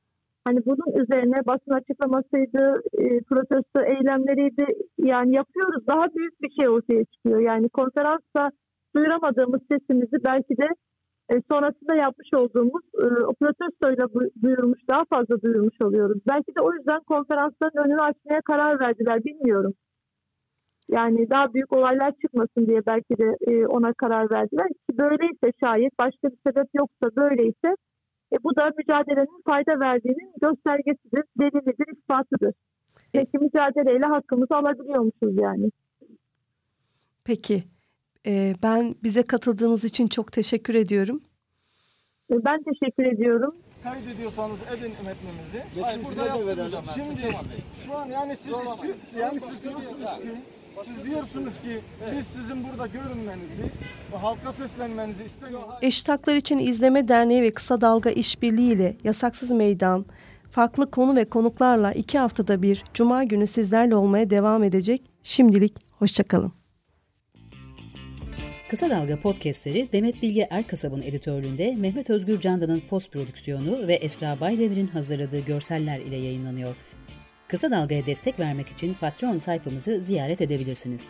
hani 0.47 0.59
bunun 0.65 0.91
üzerine 1.01 1.45
basın 1.45 1.71
açıklamasıydı, 1.71 2.81
e, 2.93 3.03
protesto 3.29 3.81
eylemleriydi. 3.81 4.65
Yani 4.97 5.35
yapıyoruz. 5.35 5.87
Daha 5.87 6.05
büyük 6.15 6.41
bir 6.41 6.51
şey 6.59 6.69
ortaya 6.69 7.03
çıkıyor. 7.05 7.39
Yani 7.39 7.69
konferansta 7.69 8.49
duyuramadığımız 8.95 9.61
sesimizi 9.71 10.17
belki 10.25 10.57
de 10.57 10.67
e, 11.29 11.41
sonrasında 11.51 11.95
yapmış 11.95 12.33
olduğumuz 12.33 12.83
e, 13.01 13.05
o 13.05 13.33
protestoyla 13.33 14.07
duyurmuş, 14.41 14.79
daha 14.89 15.05
fazla 15.05 15.41
duyurmuş 15.41 15.81
oluyoruz. 15.81 16.17
Belki 16.27 16.55
de 16.55 16.61
o 16.61 16.73
yüzden 16.73 16.99
konferansların 16.99 17.85
önünü 17.85 18.01
açmaya 18.01 18.41
karar 18.41 18.79
verdiler, 18.79 19.23
bilmiyorum. 19.23 19.73
Yani 20.89 21.29
daha 21.29 21.53
büyük 21.53 21.73
olaylar 21.73 22.11
çıkmasın 22.21 22.67
diye 22.67 22.85
belki 22.85 23.17
de 23.17 23.37
e, 23.47 23.67
ona 23.67 23.93
karar 23.93 24.31
verdiler. 24.31 24.67
Ki 24.67 24.97
böyleyse 24.97 25.51
şayet, 25.59 25.99
başka 25.99 26.29
bir 26.29 26.37
sebep 26.47 26.67
yoksa 26.73 27.15
böyleyse 27.15 27.75
e, 28.33 28.35
bu 28.43 28.55
da 28.55 28.71
mücadelenin 28.77 29.41
fayda 29.45 29.79
verdiğinin 29.79 30.33
göstergesidir, 30.41 31.23
delilidir, 31.39 31.97
ispatıdır. 31.97 32.53
Peki 33.13 33.37
mücadeleyle 33.37 34.05
hakkımızı 34.05 34.55
alabiliyormuşuz 34.55 35.37
yani. 35.37 35.71
Peki. 37.23 37.63
Ee, 38.27 38.55
ben 38.63 38.95
bize 39.03 39.23
katıldığınız 39.23 39.83
için 39.83 40.07
çok 40.07 40.31
teşekkür 40.31 40.75
ediyorum. 40.75 41.21
E, 42.31 42.35
ben 42.45 42.63
teşekkür 42.63 43.03
ediyorum. 43.03 43.55
Kaydediyorsanız 43.83 44.59
edin 44.77 44.91
metnimizi. 45.05 45.81
Hayır 45.81 46.03
burada 46.03 46.25
yapmayacağım. 46.25 46.85
Şimdi 46.95 47.35
şu 47.85 47.97
an 47.97 48.05
yani 48.05 48.35
siz 48.35 48.53
istiyor, 48.53 48.95
yani 49.19 49.39
siz 49.39 49.63
diyorsunuz 49.63 50.19
ki 50.19 50.31
siz 50.85 51.03
diyorsunuz 51.05 51.53
ki 51.53 51.81
biz 52.15 52.27
sizin 52.27 52.63
burada 52.63 52.87
görünmenizi, 52.87 53.71
halka 54.21 54.53
seslenmenizi 54.53 55.23
istemiyoruz. 55.23 55.69
Eşit 55.81 56.09
Haklar 56.09 56.35
için 56.35 56.57
İzleme 56.57 57.07
Derneği 57.07 57.41
ve 57.41 57.51
Kısa 57.51 57.81
Dalga 57.81 58.09
İşbirliği 58.09 58.73
ile 58.73 58.97
Yasaksız 59.03 59.51
Meydan, 59.51 60.05
farklı 60.51 60.91
konu 60.91 61.15
ve 61.15 61.25
konuklarla 61.25 61.91
iki 61.91 62.19
haftada 62.19 62.61
bir 62.61 62.83
Cuma 62.93 63.23
günü 63.23 63.47
sizlerle 63.47 63.95
olmaya 63.95 64.29
devam 64.29 64.63
edecek. 64.63 65.01
Şimdilik 65.23 65.73
hoşçakalın. 65.99 66.56
Kısa 68.69 68.89
Dalga 68.89 69.19
podcastleri 69.19 69.89
Demet 69.91 70.21
Bilge 70.21 70.47
Erkasab'ın 70.49 71.01
editörlüğünde 71.01 71.75
Mehmet 71.75 72.09
Özgür 72.09 72.39
Candan'ın 72.39 72.81
post 72.89 73.11
prodüksiyonu 73.11 73.87
ve 73.87 73.93
Esra 73.93 74.39
Baydemir'in 74.39 74.87
hazırladığı 74.87 75.39
görseller 75.39 75.99
ile 75.99 76.15
yayınlanıyor. 76.15 76.75
Kısa 77.47 77.71
Dalga'ya 77.71 78.05
destek 78.05 78.39
vermek 78.39 78.67
için 78.67 78.93
Patreon 78.93 79.39
sayfamızı 79.39 80.01
ziyaret 80.01 80.41
edebilirsiniz. 80.41 81.01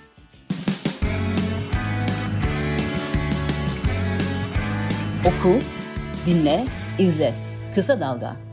Oku, 5.25 5.59
dinle, 6.25 6.63
izle. 6.99 7.33
Kısa 7.75 7.99
Dalga. 7.99 8.46